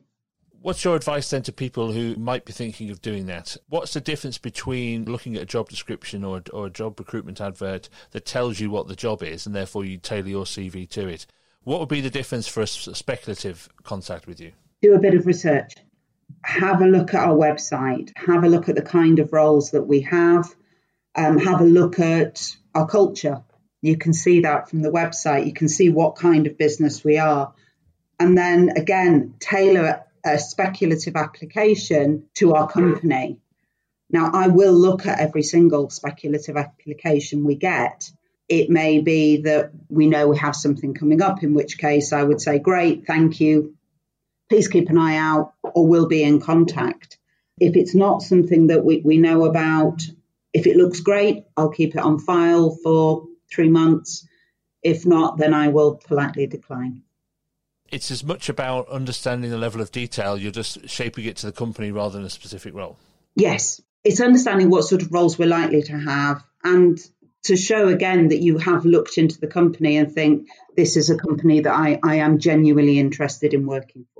What's 0.61 0.83
your 0.83 0.97
advice 0.97 1.29
then 1.29 1.41
to 1.43 1.53
people 1.53 1.93
who 1.93 2.15
might 2.15 2.43
be 2.43 2.51
thinking 2.51 2.89
of 2.89 3.01
doing 3.01 3.27
that? 3.27 3.55
What's 3.69 3.93
the 3.93 4.01
difference 4.01 4.37
between 4.37 5.05
looking 5.05 5.37
at 5.37 5.43
a 5.43 5.45
job 5.45 5.69
description 5.69 6.25
or, 6.25 6.43
or 6.51 6.67
a 6.67 6.69
job 6.69 6.99
recruitment 6.99 7.39
advert 7.39 7.87
that 8.11 8.25
tells 8.25 8.59
you 8.59 8.69
what 8.69 8.87
the 8.87 8.95
job 8.95 9.23
is 9.23 9.45
and 9.45 9.55
therefore 9.55 9.85
you 9.85 9.97
tailor 9.97 10.27
your 10.27 10.43
CV 10.43 10.89
to 10.89 11.07
it? 11.07 11.25
What 11.63 11.79
would 11.79 11.87
be 11.87 12.01
the 12.01 12.09
difference 12.09 12.47
for 12.47 12.61
a 12.61 12.67
speculative 12.67 13.69
contact 13.83 14.27
with 14.27 14.41
you? 14.41 14.51
Do 14.81 14.95
a 14.95 14.99
bit 14.99 15.13
of 15.13 15.25
research. 15.25 15.75
Have 16.43 16.81
a 16.81 16.87
look 16.87 17.13
at 17.13 17.27
our 17.27 17.35
website. 17.35 18.11
Have 18.17 18.43
a 18.43 18.49
look 18.49 18.67
at 18.67 18.75
the 18.75 18.81
kind 18.81 19.19
of 19.19 19.31
roles 19.31 19.71
that 19.71 19.83
we 19.83 20.01
have. 20.01 20.53
Um, 21.15 21.37
have 21.37 21.61
a 21.61 21.65
look 21.65 21.99
at 21.99 22.55
our 22.75 22.85
culture. 22.87 23.43
You 23.81 23.97
can 23.97 24.11
see 24.11 24.41
that 24.41 24.69
from 24.69 24.81
the 24.81 24.91
website. 24.91 25.45
You 25.45 25.53
can 25.53 25.69
see 25.69 25.89
what 25.89 26.17
kind 26.17 26.47
of 26.47 26.57
business 26.57 27.03
we 27.03 27.17
are. 27.17 27.53
And 28.19 28.37
then 28.37 28.71
again, 28.75 29.35
tailor 29.39 30.03
a 30.25 30.37
speculative 30.37 31.15
application 31.15 32.25
to 32.35 32.53
our 32.53 32.69
company. 32.69 33.39
Now, 34.09 34.31
I 34.33 34.47
will 34.47 34.73
look 34.73 35.05
at 35.05 35.19
every 35.19 35.43
single 35.43 35.89
speculative 35.89 36.57
application 36.57 37.45
we 37.45 37.55
get. 37.55 38.11
It 38.47 38.69
may 38.69 38.99
be 38.99 39.41
that 39.43 39.71
we 39.89 40.07
know 40.07 40.27
we 40.27 40.37
have 40.37 40.55
something 40.55 40.95
coming 40.95 41.21
up, 41.21 41.43
in 41.43 41.53
which 41.53 41.77
case 41.77 42.11
I 42.11 42.23
would 42.23 42.41
say, 42.41 42.57
Great, 42.57 43.05
thank 43.05 43.39
you. 43.39 43.75
Please 44.49 44.67
keep 44.67 44.89
an 44.89 44.97
eye 44.97 45.17
out, 45.17 45.53
or 45.61 45.85
we'll 45.85 46.07
be 46.07 46.23
in 46.23 46.41
contact. 46.41 47.19
If 47.59 47.75
it's 47.75 47.93
not 47.93 48.23
something 48.23 48.67
that 48.67 48.83
we, 48.83 49.01
we 49.05 49.17
know 49.17 49.45
about, 49.45 50.01
if 50.53 50.65
it 50.65 50.77
looks 50.77 51.01
great, 51.01 51.43
I'll 51.55 51.69
keep 51.69 51.95
it 51.95 52.01
on 52.01 52.17
file 52.17 52.75
for 52.83 53.27
three 53.53 53.69
months. 53.69 54.27
If 54.81 55.05
not, 55.05 55.37
then 55.37 55.53
I 55.53 55.67
will 55.67 55.95
politely 55.95 56.47
decline 56.47 57.03
it's 57.91 58.11
as 58.11 58.23
much 58.23 58.49
about 58.49 58.87
understanding 58.89 59.51
the 59.51 59.57
level 59.57 59.81
of 59.81 59.91
detail, 59.91 60.37
you're 60.37 60.51
just 60.51 60.87
shaping 60.89 61.25
it 61.25 61.37
to 61.37 61.45
the 61.45 61.51
company 61.51 61.91
rather 61.91 62.17
than 62.17 62.25
a 62.25 62.29
specific 62.29 62.73
role. 62.73 62.97
Yes, 63.35 63.81
it's 64.03 64.21
understanding 64.21 64.69
what 64.69 64.83
sort 64.83 65.01
of 65.01 65.11
roles 65.11 65.37
we're 65.37 65.47
likely 65.47 65.83
to 65.83 65.97
have 65.97 66.43
and 66.63 66.99
to 67.43 67.55
show 67.55 67.87
again 67.87 68.29
that 68.29 68.41
you 68.41 68.57
have 68.57 68.85
looked 68.85 69.17
into 69.17 69.39
the 69.39 69.47
company 69.47 69.97
and 69.97 70.11
think 70.11 70.49
this 70.75 70.97
is 70.97 71.09
a 71.09 71.17
company 71.17 71.61
that 71.61 71.73
I, 71.73 71.99
I 72.03 72.15
am 72.15 72.39
genuinely 72.39 72.99
interested 72.99 73.53
in 73.53 73.65
working 73.65 74.05
for 74.13 74.18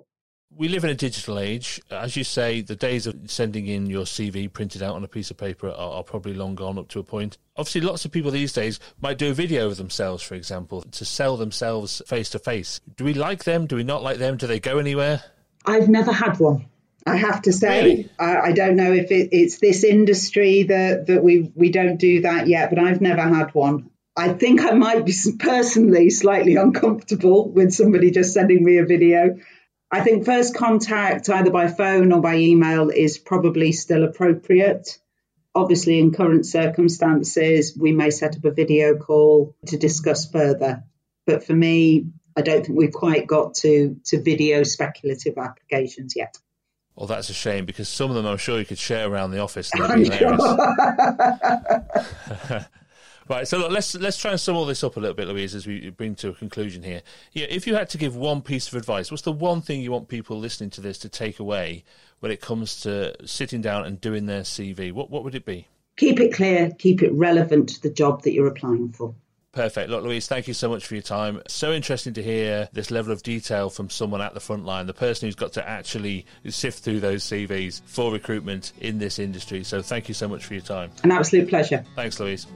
we 0.56 0.68
live 0.68 0.84
in 0.84 0.90
a 0.90 0.96
digital 0.96 1.40
age. 1.40 1.82
As 1.92 2.16
you 2.16 2.24
say, 2.24 2.62
the 2.62 2.76
days 2.76 3.08
of 3.08 3.16
sending 3.28 3.68
in 3.68 3.86
your 3.86 4.06
CV 4.06 4.52
printed 4.52 4.82
out 4.82 4.96
on 4.96 5.04
a 5.04 5.08
piece 5.08 5.32
of 5.32 5.38
paper 5.38 5.70
are, 5.70 5.94
are, 5.94 6.04
probably 6.04 6.34
long 6.34 6.56
gone 6.56 6.78
up 6.78 6.88
to 6.90 7.00
a 7.00 7.04
point. 7.04 7.38
Obviously, 7.56 7.82
lots 7.82 8.06
of 8.06 8.12
people 8.12 8.32
these 8.32 8.54
days 8.54 8.80
might 9.00 9.18
do 9.18 9.30
a 9.30 9.34
video 9.34 9.68
of 9.68 9.78
themselves, 9.78 10.24
for 10.24 10.36
example, 10.36 10.82
to 10.82 11.06
sell 11.06 11.38
themselves 11.38 12.02
face 12.08 12.30
to 12.32 12.40
face. 12.40 12.82
Do 12.98 13.04
we 13.04 13.14
like 13.14 13.44
them? 13.44 13.68
Do 13.68 13.76
we 13.76 13.84
not 13.84 14.04
like 14.04 14.18
them? 14.18 14.38
Do 14.38 14.48
they 14.48 14.60
go 14.60 14.80
anywhere? 14.80 15.24
I've 15.66 15.88
never 15.88 16.12
had 16.12 16.40
one. 16.40 16.68
I 17.06 17.16
have 17.16 17.44
to 17.44 17.54
say, 17.54 17.84
really? 17.84 18.10
I, 18.20 18.38
I, 18.38 18.52
don't 18.52 18.76
know 18.76 18.92
if 18.92 19.12
it, 19.12 19.30
it's 19.32 19.60
this 19.60 19.84
industry 19.84 20.64
that, 20.64 21.08
that 21.08 21.24
we, 21.24 21.52
we 21.56 21.72
don't 21.72 21.98
do 21.98 22.22
that 22.22 22.48
yet, 22.48 22.70
but 22.70 22.80
I've 22.80 23.02
never 23.02 23.22
had 23.22 23.54
one. 23.54 23.90
I 24.18 24.34
think 24.34 24.62
I 24.62 24.72
might 24.72 25.06
be 25.06 25.14
personally 25.40 26.10
slightly 26.10 26.56
uncomfortable 26.58 27.50
with 27.50 27.72
somebody 27.72 28.12
just 28.12 28.34
sending 28.34 28.64
me 28.64 28.78
a 28.78 28.86
video. 28.86 29.38
I 29.92 30.02
think 30.02 30.26
first 30.26 30.56
contact, 30.56 31.30
either 31.30 31.50
by 31.50 31.68
phone 31.68 32.12
or 32.12 32.22
by 32.22 32.36
email, 32.36 32.90
is 32.90 33.18
probably 33.18 33.72
still 33.72 34.04
appropriate. 34.04 35.00
Obviously, 35.56 36.00
in 36.00 36.12
current 36.12 36.46
circumstances, 36.46 37.76
we 37.76 37.92
may 37.92 38.12
set 38.12 38.38
up 38.38 38.46
a 38.46 38.52
video 38.52 38.98
call 38.98 39.56
to 39.68 39.78
discuss 39.78 40.30
further. 40.30 40.84
But 41.26 41.44
for 41.44 41.54
me, 41.54 42.12
I 42.38 42.42
don't 42.42 42.66
think 42.66 42.78
we've 42.78 42.94
quite 42.94 43.26
got 43.26 43.56
to, 43.56 43.98
to 44.06 44.22
video 44.22 44.64
speculative 44.64 45.38
applications 45.38 46.16
yet. 46.16 46.38
Well, 46.96 47.08
that's 47.08 47.30
a 47.30 47.34
shame 47.34 47.66
because 47.66 47.90
some 47.90 48.12
of 48.12 48.16
them 48.16 48.26
I'm 48.26 48.38
sure 48.38 48.60
you 48.60 48.66
could 48.66 48.78
share 48.78 49.10
around 49.10 49.32
the 49.32 49.40
office. 49.40 49.72
Right, 53.30 53.48
so 53.48 53.60
look, 53.60 53.72
let's 53.72 53.94
let's 53.94 54.18
try 54.18 54.32
and 54.32 54.40
sum 54.40 54.56
all 54.56 54.66
this 54.66 54.84
up 54.84 54.98
a 54.98 55.00
little 55.00 55.14
bit, 55.14 55.28
Louise, 55.28 55.54
as 55.54 55.68
we 55.68 55.92
bring 55.92 56.16
to 56.16 56.30
a 56.30 56.34
conclusion 56.34 56.82
here. 56.82 57.04
Yeah, 57.32 57.46
if 57.48 57.68
you 57.68 57.76
had 57.76 57.88
to 57.92 58.00
give 58.00 58.16
one 58.16 58.42
piece 58.42 58.68
of 58.68 58.74
advice, 58.74 59.12
what's 59.12 59.22
the 59.22 59.32
one 59.32 59.62
thing 59.62 59.82
you 59.82 59.92
want 59.92 60.08
people 60.08 60.40
listening 60.40 60.72
to 60.72 60.82
this 60.82 60.98
to 61.00 61.10
take 61.10 61.40
away 61.40 61.84
when 62.22 62.32
it 62.32 62.42
comes 62.42 62.82
to 62.82 63.14
sitting 63.28 63.62
down 63.62 63.86
and 63.86 64.02
doing 64.02 64.26
their 64.26 64.42
CV? 64.42 64.92
What 64.92 65.12
what 65.12 65.24
would 65.24 65.36
it 65.36 65.46
be? 65.46 65.68
Keep 65.98 66.20
it 66.22 66.34
clear, 66.34 66.72
keep 66.80 67.04
it 67.04 67.14
relevant 67.14 67.70
to 67.70 67.82
the 67.84 67.92
job 67.92 68.24
that 68.24 68.34
you're 68.34 68.48
applying 68.48 68.90
for. 68.90 69.14
Perfect. 69.52 69.92
Look, 69.92 70.04
Louise, 70.04 70.28
thank 70.28 70.48
you 70.48 70.54
so 70.56 70.70
much 70.70 70.88
for 70.88 70.96
your 70.96 71.04
time. 71.04 71.42
So 71.48 71.72
interesting 71.72 72.14
to 72.14 72.24
hear 72.24 72.70
this 72.72 72.90
level 72.90 73.12
of 73.12 73.22
detail 73.22 73.70
from 73.70 73.90
someone 73.90 74.22
at 74.22 74.34
the 74.34 74.40
front 74.40 74.66
line, 74.66 74.88
the 74.88 74.94
person 74.94 75.28
who's 75.28 75.36
got 75.36 75.54
to 75.54 75.68
actually 75.68 76.26
sift 76.48 76.84
through 76.84 77.00
those 77.00 77.24
CVs 77.26 77.82
for 77.86 78.12
recruitment 78.12 78.74
in 78.80 78.98
this 78.98 79.20
industry. 79.20 79.64
So 79.64 79.82
thank 79.82 80.08
you 80.08 80.14
so 80.14 80.28
much 80.28 80.46
for 80.46 80.54
your 80.54 80.64
time. 80.64 80.92
An 81.04 81.12
absolute 81.12 81.50
pleasure. 81.50 81.84
Thanks, 81.96 82.20
Louise. 82.20 82.48